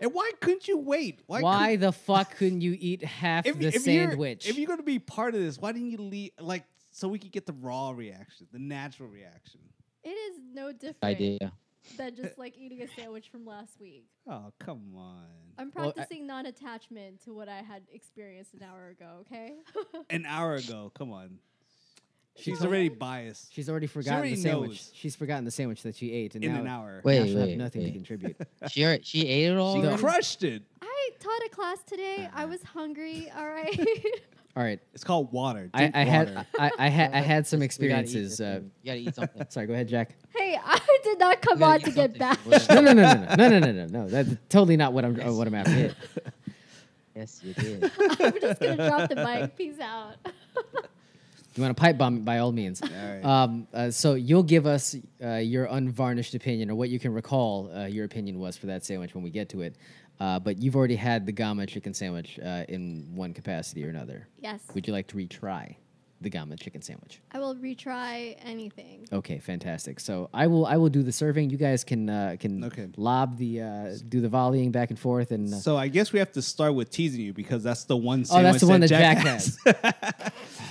[0.02, 1.20] And why couldn't you wait?
[1.26, 4.48] Why, Why, the fuck couldn't you eat half couldn't- the you're- sandwich?
[4.48, 6.30] if you're going to be part of this, why didn't you leave?
[6.40, 9.60] Like, so we could get the raw reaction, the natural reaction.
[10.02, 11.52] It is no different Idea.
[11.98, 14.06] than just like eating a sandwich from last week.
[14.26, 15.26] Oh, come on.
[15.58, 19.26] I'm Well, I- practicing non-attachment to what I had experienced an hour ago.
[19.30, 19.52] Okay.
[20.08, 20.90] An hour ago.
[20.94, 21.40] Come on.
[22.36, 23.52] She's She's already biased.
[23.52, 24.70] She's already forgotten already the sandwich.
[24.70, 24.90] knows.
[24.94, 26.92] She's forgotten the sandwich that she ate, and in now, an hour.
[26.96, 28.36] now Wait, she'll have wait, nothing to contribute.
[28.70, 29.74] She alre- she ate it all.
[29.74, 30.00] She already?
[30.02, 30.62] crushed it.
[30.80, 32.28] I taught a class today.
[32.32, 33.30] I was hungry.
[33.36, 33.78] All right.
[34.56, 35.70] All right, It's called water.
[35.72, 36.10] I, Drink I water.
[36.10, 38.40] had I, I had I had some We gotta eat experiences.
[38.40, 38.70] Uh, thing.
[38.82, 39.46] you gotta eat something.
[39.48, 40.16] sorry, go ahead, Jack.
[40.36, 42.18] hey, I did not come on to get something.
[42.18, 42.68] back.
[42.70, 44.08] No, no, no, no, no, no, no, no, no, no.
[44.08, 45.94] That's totally not what I'm uh, what I'm after.
[47.14, 47.84] yes, you did.
[48.18, 49.56] I'm just gonna drop the mic.
[49.56, 50.16] Peace out.
[51.60, 52.22] You want to pipe bomb?
[52.22, 52.80] By all means.
[52.80, 53.22] All right.
[53.22, 57.70] Um, uh, so you'll give us uh, your unvarnished opinion, or what you can recall
[57.70, 59.76] uh, your opinion was for that sandwich when we get to it.
[60.18, 64.26] Uh, but you've already had the Gama chicken sandwich uh, in one capacity or another.
[64.38, 64.62] Yes.
[64.74, 65.76] Would you like to retry
[66.20, 67.20] the Gama chicken sandwich?
[67.32, 69.06] I will retry anything.
[69.12, 70.00] Okay, fantastic.
[70.00, 71.50] So I will I will do the serving.
[71.50, 72.88] You guys can uh, can Okay.
[72.96, 75.52] lob the uh, do the volleying back and forth and.
[75.52, 78.20] Uh, So I guess we have to start with teasing you because that's the one.
[78.30, 79.58] Oh, that's sandwich the one that Jack, Jack has.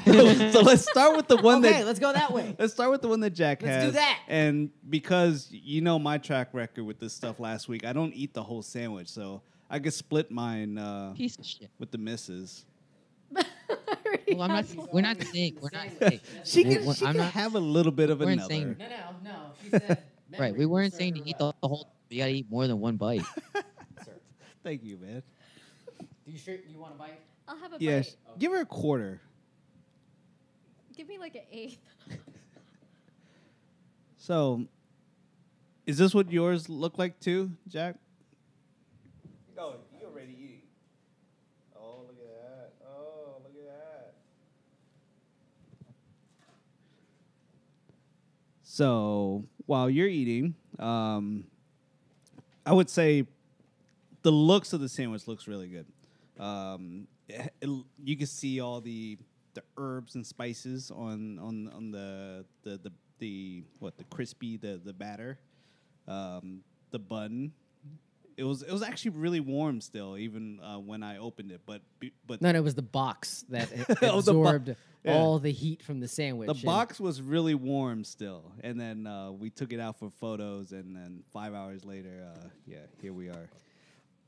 [0.54, 1.86] so let's start with the one okay, that.
[1.86, 2.56] let's go that way.
[2.58, 3.70] Let's start with the one that Jack has.
[3.70, 4.20] Let's do that.
[4.28, 8.34] And because you know my track record with this stuff last week, I don't eat
[8.34, 11.70] the whole sandwich, so I could split mine uh, Piece of shit.
[11.80, 12.66] with the missus.
[14.14, 14.66] I Well, I'm not.
[14.94, 15.58] We're not saying.
[15.62, 16.20] We're not saying.
[16.44, 18.48] She Well, can, well, she I'm can not- have a little bit of we're another.
[18.50, 18.96] saying- No, no,
[19.32, 19.36] no.
[19.64, 20.04] She said.
[20.38, 20.56] Right.
[20.56, 21.88] We weren't saying to eat the, the whole.
[22.10, 23.24] You gotta eat more than one bite.
[24.64, 25.24] Thank you, man.
[26.26, 27.20] Do you sure you want a bite?
[27.48, 28.06] I'll have a Yeah, bite.
[28.06, 29.22] sh- give her a quarter.
[30.96, 31.80] Give me like an eighth.
[34.22, 34.68] So,
[35.88, 37.96] is this what yours look like too, Jack?
[39.58, 40.62] Oh, you already eating.
[41.76, 42.74] Oh, look at that.
[42.88, 44.14] Oh, look at that.
[48.72, 51.46] So, while you're eating, um,
[52.68, 53.26] I would say
[54.22, 55.88] the looks of the sandwich looks really good.
[56.40, 59.18] Um, it- it- you can see all the
[59.56, 64.78] the herbs and spices on on on the the the, the what the crispy the
[64.78, 65.40] the batter,
[66.08, 67.52] um, the bun.
[68.40, 71.62] It was it was actually really warm still, even uh, when I opened it.
[71.66, 71.82] But
[72.26, 75.14] but No, no, it was the box that a- the bo- absorbed yeah.
[75.14, 76.48] all the heat from the sandwich.
[76.48, 80.72] the box was really warm still, and then uh, we took it out for photos,
[80.72, 83.50] and then five hours later, uh, yeah, here we are.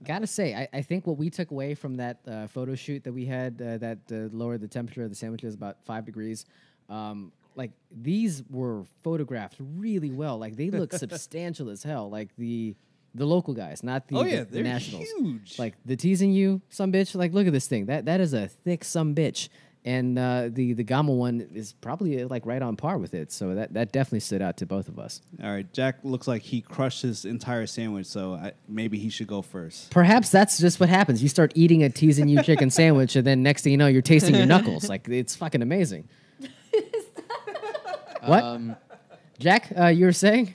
[0.04, 3.14] Gotta say, I, I think what we took away from that uh, photo shoot that
[3.14, 6.46] we had uh, that uh, lowered the temperature of the sandwiches about five degrees.
[6.90, 10.38] Um, like these were photographed really well.
[10.38, 12.10] Like they look substantial as hell.
[12.10, 12.76] Like the
[13.16, 15.06] the local guys, not the, Oh, the- yeah, the they're nationals.
[15.18, 15.60] huge.
[15.60, 17.14] Like the teasing you, some bitch.
[17.16, 17.88] Like look at this thing.
[17.88, 19.50] That that is a thick some bitch.
[19.84, 23.32] And uh, the the Gama one is probably uh, like right on par with it.
[23.32, 25.22] So that, that definitely stood out to both of us.
[25.44, 29.26] All right, Jack looks like he crushed his entire sandwich, so I, maybe he should
[29.26, 29.90] go first.
[29.90, 31.24] Perhaps that's just what happens.
[31.24, 34.04] You start eating a teasing you chicken sandwich, and then next thing you know, you're
[34.04, 34.88] tasting your knuckles.
[34.90, 36.08] Like it's fucking amazing.
[38.24, 38.76] what, Um,
[39.40, 39.72] Jack?
[39.76, 40.54] Uh, you were saying?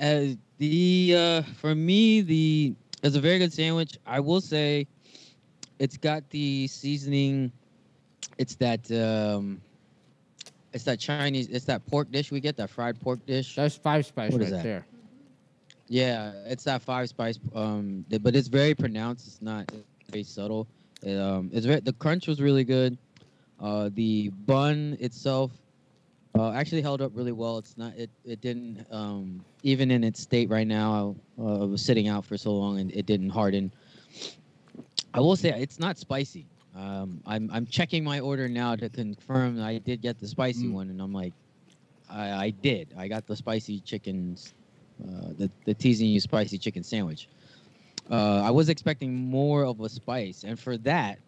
[0.00, 0.24] Uh,
[0.58, 3.98] the uh, for me, the it's a very good sandwich.
[4.06, 4.86] I will say,
[5.78, 7.52] it's got the seasoning.
[8.38, 9.60] It's that um,
[10.72, 11.48] it's that Chinese.
[11.48, 12.56] It's that pork dish we get.
[12.56, 13.54] That fried pork dish.
[13.54, 14.62] That's five spice What is that?
[14.62, 14.86] there.
[15.88, 17.38] Yeah, it's that five spice.
[17.54, 19.26] Um, but it's very pronounced.
[19.26, 19.70] It's not
[20.10, 20.66] very subtle.
[21.02, 21.80] It, um, it's very.
[21.80, 22.98] The crunch was really good.
[23.60, 25.52] Uh, the bun itself
[26.38, 27.58] uh, actually held up really well.
[27.58, 27.94] It's not.
[27.96, 28.10] It.
[28.24, 28.86] It didn't.
[28.90, 32.78] Um, even in its state right now, uh, it was sitting out for so long
[32.80, 33.72] and it didn't harden.
[35.14, 36.48] I will say it's not spicy.
[36.74, 40.72] Um, I'm I'm checking my order now to confirm I did get the spicy Mm.
[40.72, 41.34] one, and I'm like,
[42.08, 42.92] I, I did.
[42.96, 44.36] I got the spicy chicken,
[45.02, 47.28] uh, the the teasing you spicy chicken sandwich.
[48.10, 51.18] Uh, I was expecting more of a spice, and for that,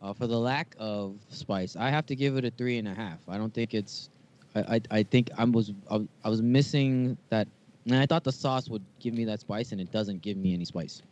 [0.00, 2.94] uh, for the lack of spice, I have to give it a three and a
[2.94, 3.20] half.
[3.28, 4.10] I don't think it's.
[4.54, 7.48] I I, I think I was I, was- missing that,
[7.86, 10.54] and I thought the sauce would give me that spice, and it doesn't give me
[10.54, 11.02] any spice.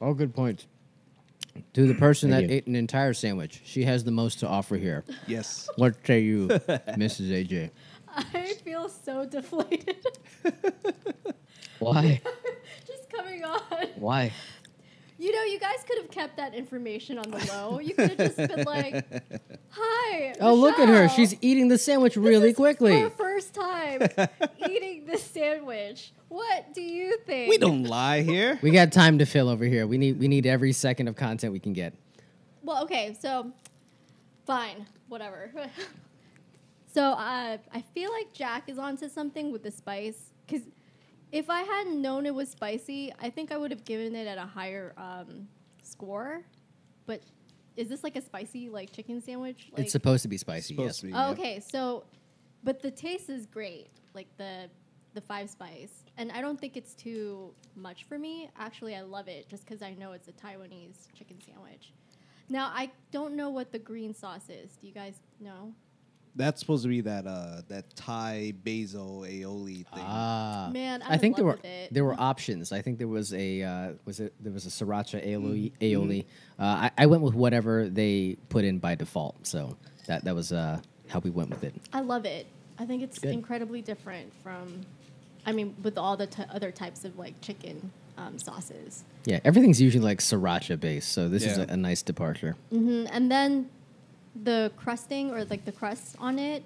[0.00, 0.66] All good points.
[1.74, 2.56] To the person Thank that you.
[2.56, 5.04] ate an entire sandwich, she has the most to offer here.
[5.26, 5.68] Yes.
[5.76, 7.28] What say you, Mrs.
[7.46, 7.70] AJ?
[8.08, 9.96] I feel so deflated.
[11.78, 12.20] Why?
[12.86, 13.60] Just coming on.
[13.96, 14.32] Why?
[15.22, 17.78] You know, you guys could have kept that information on the low.
[17.78, 19.06] You could have just been like,
[19.70, 21.08] "Hi." Oh, look at her.
[21.08, 22.98] She's eating the sandwich This really is quickly.
[22.98, 24.02] Her first time
[24.68, 26.12] eating the sandwich.
[26.26, 27.48] What do you think?
[27.48, 28.58] We don't lie here.
[28.62, 29.86] We got time to fill over here.
[29.86, 31.94] We need we need every second of content we can get.
[32.64, 33.52] Well, okay, so
[34.44, 35.52] fine, whatever.
[36.92, 40.66] so uh, I feel like Jack is onto something with the spice because
[41.32, 44.38] if I hadn't known it was spicy, I think I would have given it at
[44.38, 45.48] a higher um,
[45.82, 46.42] score.
[47.06, 47.22] But
[47.76, 49.70] is this like a spicy like chicken sandwich?
[49.72, 50.74] Like, it's supposed to be spicy.
[50.74, 50.98] Supposed yes.
[50.98, 51.30] to be, Oh, yeah.
[51.30, 52.04] okay, so
[52.62, 54.68] but the taste is great, like the
[55.14, 58.48] the five spice, and I don't think it's too much for me.
[58.58, 61.92] Actually, I love it just because I know it's a Taiwanese chicken sandwich.
[62.48, 64.76] Now I don't know what the green sauce is.
[64.76, 65.74] Do you guys know?
[66.34, 70.04] That's supposed to be that uh that Thai basil aioli thing.
[70.06, 71.92] Ah, Man, I'm I think there were it.
[71.92, 72.72] there were options.
[72.72, 75.72] I think there was a uh, was it there was a sriracha aioli.
[75.72, 75.84] Mm-hmm.
[75.84, 76.24] aioli.
[76.58, 79.46] Uh, I, I went with whatever they put in by default.
[79.46, 81.74] So that that was uh, how we went with it.
[81.92, 82.46] I love it.
[82.78, 83.32] I think it's Good.
[83.34, 84.80] incredibly different from,
[85.44, 89.04] I mean, with all the t- other types of like chicken um, sauces.
[89.26, 91.12] Yeah, everything's usually like sriracha based.
[91.12, 92.56] So this is a, a nice departure.
[92.70, 93.68] hmm And then
[94.40, 96.64] the crusting or like the crust on it,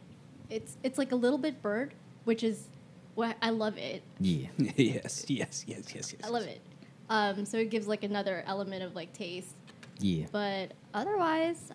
[0.50, 1.92] it's it's like a little bit burnt,
[2.24, 2.68] which is
[3.14, 4.02] what I love it.
[4.20, 4.48] Yeah.
[4.58, 6.14] yes, yes, yes, yes, yes.
[6.24, 6.60] I love it.
[7.08, 9.54] Um, so it gives like another element of like taste.
[9.98, 10.26] Yeah.
[10.30, 11.72] But otherwise,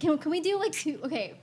[0.00, 0.98] can can we do like two?
[1.04, 1.34] Okay,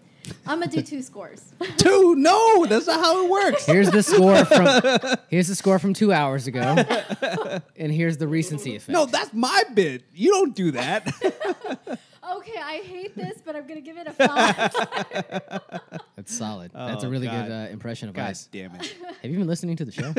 [0.46, 1.54] I'm gonna do two scores.
[1.78, 2.16] Two?
[2.16, 3.66] No, that's not how it works.
[3.66, 6.76] Here's the score from here's the score from two hours ago,
[7.76, 8.90] and here's the recency effect.
[8.90, 10.04] No, that's my bit.
[10.14, 12.00] You don't do that.
[12.76, 16.02] Okay, I hate this, but I'm gonna give it a five.
[16.16, 16.72] that's solid.
[16.74, 17.48] that's a Oh, really God.
[17.48, 18.48] good uh, impression of God us.
[18.52, 18.96] damn it.
[19.22, 20.14] Have you been listening to the show?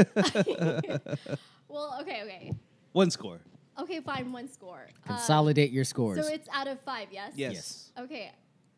[1.69, 2.53] well, okay, okay.
[2.93, 3.41] One score.
[3.81, 4.88] Okay, fine, one score.
[5.05, 6.25] Uh, Consolidate your scores.
[6.25, 7.33] So it's out of five, yes?
[7.35, 7.53] Yes.
[7.55, 7.91] Yes.
[8.01, 8.31] Okay.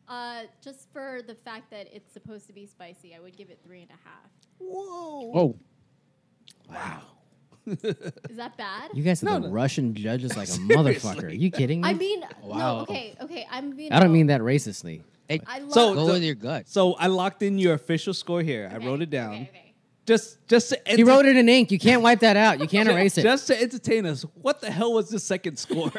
[0.07, 3.59] Uh, just for the fact that it's supposed to be spicy, I would give it
[3.65, 4.29] three and a half.
[4.59, 5.31] Whoa.
[5.35, 5.55] Oh.
[6.69, 7.01] Wow.
[8.29, 8.91] Is that bad?
[8.93, 9.53] You guys are No, the no.
[9.53, 11.23] Russian judges like a motherfucker.
[11.23, 11.89] Are you kidding me?
[11.89, 12.57] I mean, Wow.
[12.57, 12.79] no.
[12.81, 13.47] Okay, okay.
[13.49, 13.91] I'm being.
[13.91, 15.01] I don't mean that racistly.
[15.27, 15.73] Hey, I love.
[15.73, 16.67] So- go the- with your gut.
[16.67, 18.69] So I locked in your official score here.
[18.73, 19.33] I wrote it down.
[19.33, 19.61] Okay, okay.
[20.05, 21.71] Just just to He wrote it in ink.
[21.71, 22.59] You can't wipe that out.
[22.59, 23.23] You can't erase it.
[23.23, 24.21] Just to entertain us.
[24.39, 25.91] What the hell was the second score?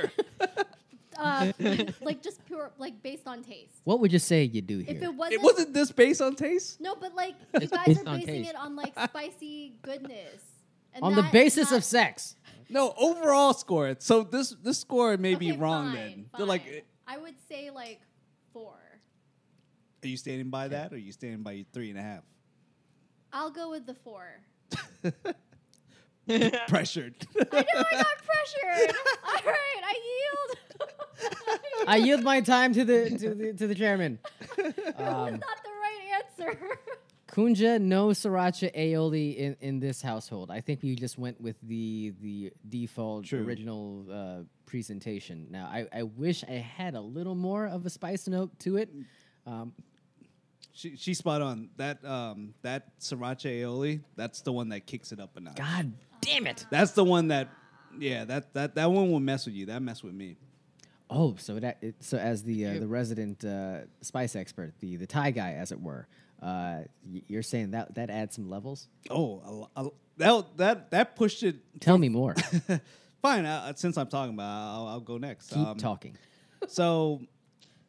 [1.18, 1.50] Uh,
[2.02, 3.72] like just pure, like based on taste.
[3.84, 4.94] What would you say you do here?
[4.96, 6.78] If it wasn't, it wasn't this based on taste?
[6.78, 8.50] No, but like you guys are basing taste.
[8.50, 10.42] it on like spicy goodness.
[10.96, 12.34] And On the basis not- of sex.
[12.68, 13.94] No, overall score.
[14.00, 16.26] So this this score may be wrong fine, then.
[16.36, 16.84] They're like.
[17.06, 18.00] I would say like
[18.52, 18.74] four.
[20.02, 22.24] are you standing by that or are you standing by your three and a half?
[23.32, 24.26] I'll go with the four.
[26.66, 27.14] Pressured.
[27.38, 28.96] I know I got pressured.
[29.24, 30.90] All right, I yield.
[31.88, 34.18] I yield my time to the to the to the chairman.
[34.56, 36.58] That's Um, not the right answer.
[37.36, 40.50] Kunja, no sriracha aioli in, in this household.
[40.50, 43.44] I think we just went with the the default True.
[43.44, 45.48] original uh, presentation.
[45.50, 48.88] Now, I, I wish I had a little more of a spice note to it.
[49.46, 49.74] Um,
[50.72, 51.68] she she's spot on.
[51.76, 55.56] That um that sriracha aioli, that's the one that kicks it up a notch.
[55.56, 56.64] God damn it!
[56.70, 57.50] That's the one that
[57.98, 59.66] yeah, that that that one will mess with you.
[59.66, 60.38] That mess with me.
[61.10, 65.06] Oh, so that it, so as the uh, the resident uh, spice expert, the the
[65.06, 66.08] Thai guy, as it were,
[66.46, 66.82] uh,
[67.26, 68.88] you're saying that that adds some levels.
[69.10, 71.56] Oh, a a that that that pushed it.
[71.80, 72.34] Tell me more.
[73.22, 75.48] Fine, uh, since I'm talking about, it, I'll, I'll go next.
[75.50, 76.16] Keep Um, talking.
[76.68, 77.22] So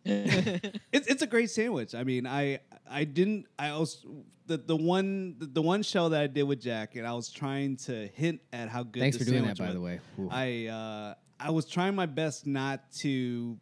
[0.06, 1.94] it's it's a great sandwich.
[1.96, 4.06] I mean, I I didn't I was
[4.46, 7.30] the the one the, the one show that I did with Jack, and I was
[7.30, 9.02] trying to hint at how good.
[9.02, 10.00] Thanks for doing that, by the way.
[10.20, 10.30] Ooh.
[10.32, 13.58] I uh, I was trying my best not to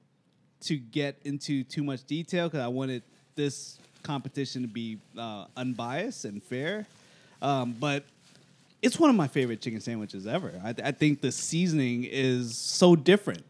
[0.62, 3.04] to get into too much detail because I wanted
[3.36, 6.86] this competition to be uh, unbiased and fair.
[7.41, 8.06] Um, but
[8.82, 10.54] it's one of my favorite chicken sandwiches ever.
[10.63, 13.44] I, I think the seasoning is so different.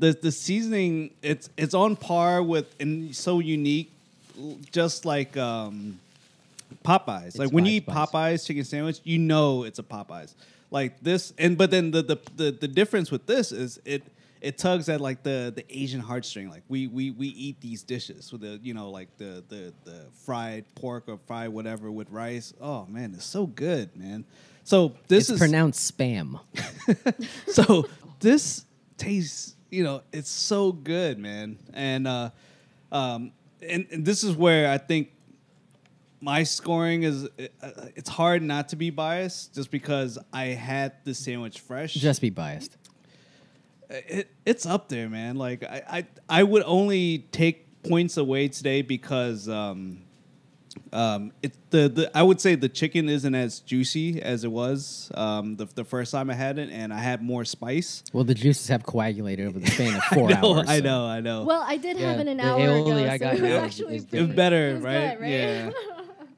[0.00, 3.92] The the seasoning it's it's on par with and so unique,
[4.72, 6.00] just like um,
[6.84, 7.26] Popeyes.
[7.28, 8.10] It's like when you eat Popeyes.
[8.10, 10.34] Popeyes chicken sandwich, you know it's a Popeyes.
[10.72, 14.02] Like this, and but then the the the, the difference with this is it
[14.44, 16.50] it tugs at like the the Asian heartstring.
[16.50, 20.04] Like we we we eat these dishes with the you know like the the the
[20.12, 22.52] fried pork or fried whatever with rice.
[22.60, 24.26] Oh man, it's so good, man.
[24.62, 26.40] So this it's is pronounced spam.
[27.46, 27.88] so
[28.20, 28.66] this
[28.98, 31.58] tastes, you know, it's so good, man.
[31.72, 32.30] And uh,
[32.92, 33.32] um,
[33.66, 35.10] and, and this is where I think
[36.20, 37.24] my scoring is.
[37.24, 41.94] Uh, it's hard not to be biased, just because I had the sandwich fresh.
[41.94, 42.76] Just be biased.
[44.08, 45.36] It, it's up there, man.
[45.36, 46.06] Like I, I,
[46.40, 50.02] I would only take points away today because um,
[50.92, 55.10] um, it the, the I would say the chicken isn't as juicy as it was
[55.14, 58.02] um, the the first time I had it, and I had more spice.
[58.12, 60.68] Well, the juices have coagulated over the span of four I know, hours.
[60.68, 61.44] I so- know, I know.
[61.44, 63.10] Well, I did have it an hour aioli ago.
[63.12, 65.10] I so got it was actually is pretty- It's better, it was right?
[65.18, 65.30] good, right?
[65.30, 65.70] Yeah.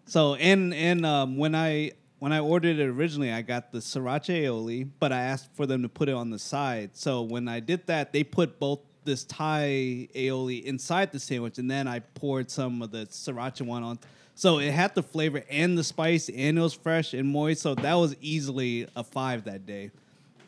[0.08, 4.42] So and and um, when I when I ordered it originally, I got the sriracha
[4.42, 6.90] aioli, but I asked for them to put it on the side.
[6.94, 11.70] So when I did that, they put both this Thai aioli inside the sandwich, and
[11.70, 13.98] then I poured some of the sriracha one on.
[14.34, 17.62] So it had the flavor and the spice, and it was fresh and moist.
[17.62, 19.90] So that was easily a five that day.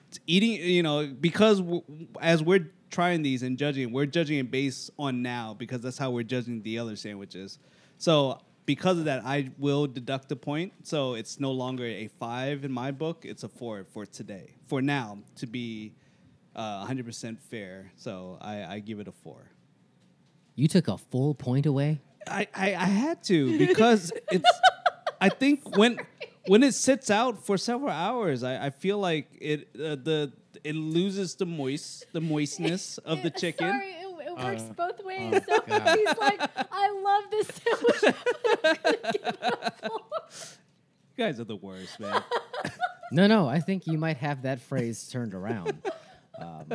[0.09, 1.83] It's eating, you know, because w-
[2.20, 6.11] as we're trying these and judging, we're judging it based on now because that's how
[6.11, 7.59] we're judging the other sandwiches.
[7.98, 10.74] So because of that, I will deduct a point.
[10.83, 14.57] So it's no longer a five in my book; it's a four for today.
[14.66, 15.94] For now, to be
[16.54, 19.50] uh, 100% fair, so I, I give it a four.
[20.54, 22.02] You took a full point away.
[22.26, 24.52] I, I, I had to because it's.
[25.18, 25.98] I think when
[26.46, 30.31] when it sits out for several hours, I, I feel like it uh, the
[30.62, 33.70] it loses the moist the moistness of the chicken.
[33.70, 34.08] Sorry, it, it
[34.44, 35.40] works Uh, both ways.
[35.46, 36.40] so he's like,
[36.72, 38.14] I love this sandwich.
[41.16, 42.22] You guys are the worst, man.
[43.11, 45.73] No, no, I think you might have that phrase turned around.
[46.38, 46.67] Um,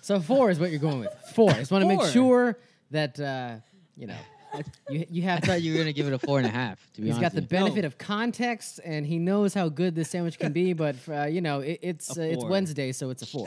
[0.00, 1.14] so four is what you're going with.
[1.32, 1.50] Four.
[1.52, 2.58] I just want to make sure
[2.90, 3.54] that uh,
[3.96, 4.16] you know
[4.90, 5.44] you you I have.
[5.44, 6.78] thought you were gonna give it a four and a half.
[6.94, 7.86] To be He's got the benefit No.
[7.86, 10.72] of context, and he knows how good this sandwich can be.
[10.84, 12.44] But uh, you know, it, it's uh, it's.
[12.44, 13.46] Wednesday, so it's a four.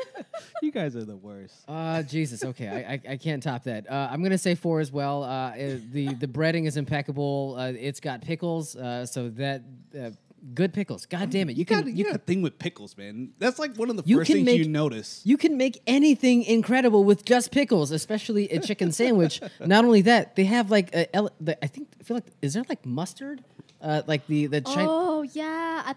[0.62, 1.54] you guys are the worst.
[1.68, 2.44] Uh, Jesus.
[2.44, 3.90] Okay, I, I, I can't top that.
[3.90, 5.22] Uh, I'm gonna say four as well.
[5.24, 7.56] Uh, uh, the the breading is impeccable.
[7.58, 9.62] Uh, it's got pickles, uh, so that
[9.98, 10.10] uh,
[10.54, 11.06] Good pickles.
[11.06, 11.52] God damn it.
[11.56, 13.30] You, You, can got, you, you got can a thing with pickles, man.
[13.38, 15.20] That's like one of the You first things make- you notice.
[15.24, 19.40] You can make anything incredible with just pickles, especially a chicken sandwich.
[19.60, 22.54] Not only that, they have like a, ele- the, I think I feel like is
[22.54, 23.44] there like mustard?
[23.82, 25.82] Uh, like the the Chi- Oh yeah.
[25.86, 25.96] At, at,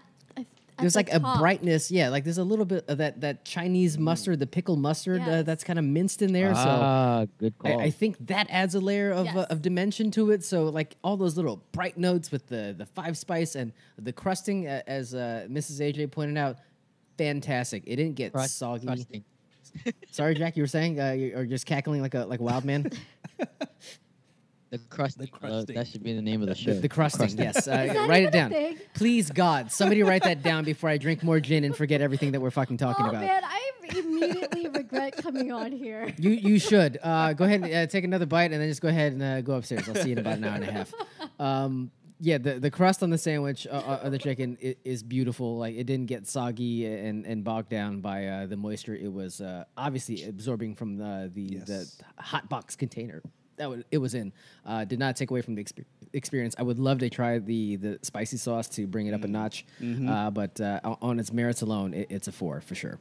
[0.78, 2.08] there's the like a brightness, yeah.
[2.08, 5.62] Like there's a little bit of that that Chinese mustard, the pickle mustard uh, that's
[5.64, 6.54] kind of minced in there.
[6.54, 7.80] so ah, good I, call.
[7.80, 10.44] I think that adds a layer of, uh, of dimension to it.
[10.44, 14.66] So like all those little bright notes with the the five spice and the crusting,
[14.66, 15.80] uh, as uh, Mrs.
[15.80, 16.56] AJ pointed out,
[17.18, 17.84] fantastic.
[17.86, 18.86] It didn't get Crust- soggy.
[18.86, 19.24] crusting.
[20.10, 22.64] Sorry, Jack, you were saying, uh, you- or just cackling like a like a wild
[22.64, 22.90] man.
[24.78, 25.18] The crust.
[25.18, 26.74] The uh, that should be the name of the show.
[26.74, 27.66] The, the crusting, yes.
[27.74, 28.50] Uh, write it down.
[28.50, 28.78] thing?
[28.94, 32.40] Please, God, somebody write that down before I drink more gin and forget everything that
[32.40, 33.22] we're fucking talking oh about.
[33.22, 36.12] man, I immediately regret coming on here.
[36.18, 38.88] You you should uh, go ahead and uh, take another bite and then just go
[38.88, 39.88] ahead and uh, go upstairs.
[39.88, 40.92] I'll see you in about an hour and a half.
[41.38, 45.02] Um, yeah, the, the crust on the sandwich uh, uh, of the chicken i- is
[45.02, 45.58] beautiful.
[45.58, 48.94] Like it didn't get soggy and, and bogged down by uh, the moisture.
[48.94, 51.66] It was uh, obviously absorbing from the the, Yes.
[51.66, 53.20] the hot box container
[53.56, 54.32] that wa- it was in.
[54.66, 56.54] Uh, did not take away from the expe- experience.
[56.58, 59.64] I would love to try the the spicy sauce to bring it up a notch,
[60.08, 62.98] uh, but uh, on its merits alone, it, it's a four for sure.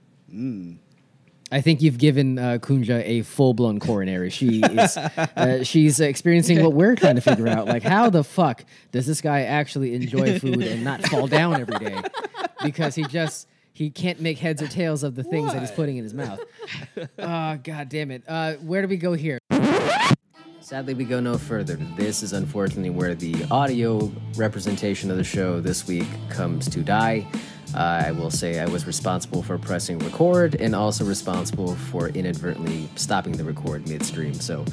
[1.51, 4.29] I think you've given uh, Kunja a full blown coronary.
[4.31, 4.97] She is
[5.37, 7.67] uh, she's experiencing what we're trying to figure out.
[7.67, 11.77] Like, how the fuck does this guy actually enjoy food and not fall down every
[11.77, 12.01] day?
[12.63, 15.97] Because he just he can't make heads or tails of the things that he's putting
[15.97, 16.39] in his mouth.
[17.19, 18.23] Oh god damn it!
[18.27, 19.37] Uh, where do we go here?
[20.63, 21.75] Sadly, we go no further.
[21.97, 27.27] This is unfortunately where the audio representation of the show this week comes to die.
[27.75, 32.87] Uh, I will say I was responsible for pressing record and also responsible for inadvertently
[32.95, 34.35] stopping the record midstream.
[34.35, 34.63] So,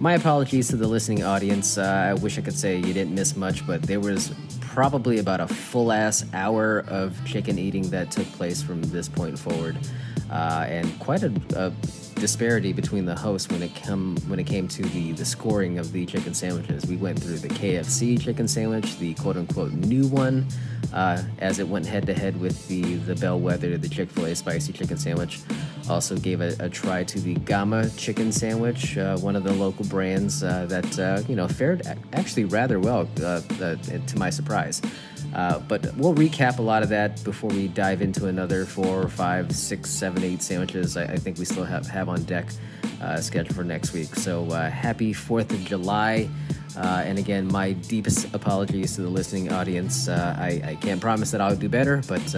[0.00, 1.78] my apologies to the listening audience.
[1.78, 5.40] Uh, I wish I could say you didn't miss much, but there was probably about
[5.40, 9.78] a full ass hour of chicken eating that took place from this point forward,
[10.28, 11.72] uh, and quite a, a
[12.16, 15.92] disparity between the hosts when it come when it came to the the scoring of
[15.92, 16.86] the chicken sandwiches.
[16.86, 20.46] We went through the KFC chicken sandwich, the quote unquote new one,
[20.92, 24.34] uh, as it went head to head with the the bellwether, the Chick Fil A
[24.34, 25.40] spicy chicken sandwich.
[25.88, 29.84] Also gave a, a try to the Gamma chicken sandwich, uh, one of the local
[29.84, 34.82] brands uh, that uh, you know fared actually rather well, uh, to my surprise.
[35.36, 39.54] Uh, but we'll recap a lot of that before we dive into another four, five,
[39.54, 40.96] six, seven, eight sandwiches.
[40.96, 42.48] I, I think we still have, have on deck
[43.02, 44.14] uh, scheduled for next week.
[44.16, 46.30] So uh, happy 4th of July.
[46.74, 50.08] Uh, and again, my deepest apologies to the listening audience.
[50.08, 52.34] Uh, I, I can't promise that I'll do better, but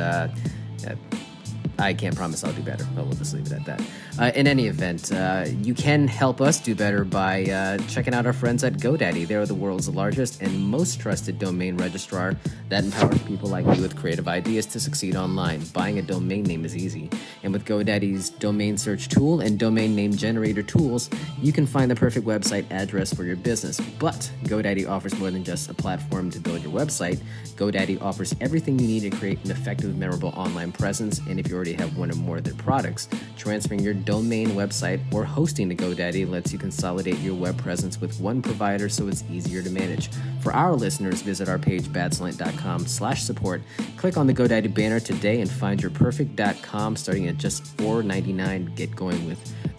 [1.78, 3.82] I can't promise I'll do better, but we'll just leave it at that.
[4.18, 8.26] Uh, in any event, uh, you can help us do better by uh, checking out
[8.26, 9.28] our friends at GoDaddy.
[9.28, 12.34] They're the world's largest and most trusted domain registrar
[12.68, 15.62] that empowers people like you with creative ideas to succeed online.
[15.72, 17.10] Buying a domain name is easy,
[17.44, 21.08] and with GoDaddy's domain search tool and domain name generator tools,
[21.40, 23.80] you can find the perfect website address for your business.
[23.98, 27.20] But GoDaddy offers more than just a platform to build your website.
[27.56, 31.18] GoDaddy offers everything you need to create an effective, memorable online presence.
[31.28, 35.00] And if you already have one or more of their products, transferring your domain, website,
[35.12, 39.24] or hosting to GoDaddy lets you consolidate your web presence with one provider so it's
[39.30, 40.10] easier to manage.
[40.40, 43.62] For our listeners, visit our page badslant.com slash support.
[43.96, 48.74] Click on the GoDaddy banner today and find your perfect.com starting at just $4.99.
[48.74, 49.38] Get going with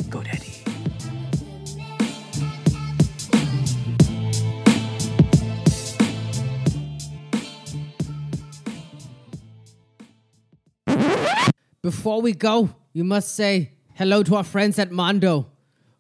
[0.09, 0.59] GoDaddy.
[11.82, 15.49] Before we go, you must say hello to our friends at Mondo.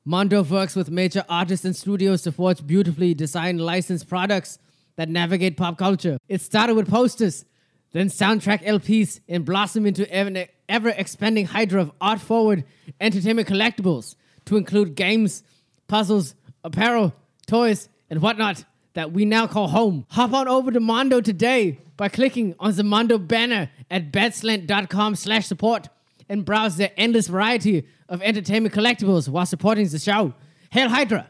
[0.03, 4.59] Mondo works with major artists and studios to forge beautifully designed licensed products
[4.97, 6.17] that navigate pop culture.
[6.27, 7.45] It started with posters,
[7.93, 12.65] then soundtrack LPs, and blossomed into an ever expanding hydra of art forward
[12.99, 14.15] entertainment collectibles
[14.45, 15.43] to include games,
[15.87, 17.13] puzzles, apparel,
[17.47, 18.65] toys, and whatnot
[18.95, 20.05] that we now call home.
[20.09, 25.45] Hop on over to Mondo today by clicking on the Mondo banner at badslant.com slash
[25.45, 25.89] support
[26.29, 30.33] and browse their endless variety of entertainment collectibles while supporting the show.
[30.69, 31.29] Hail Hydra!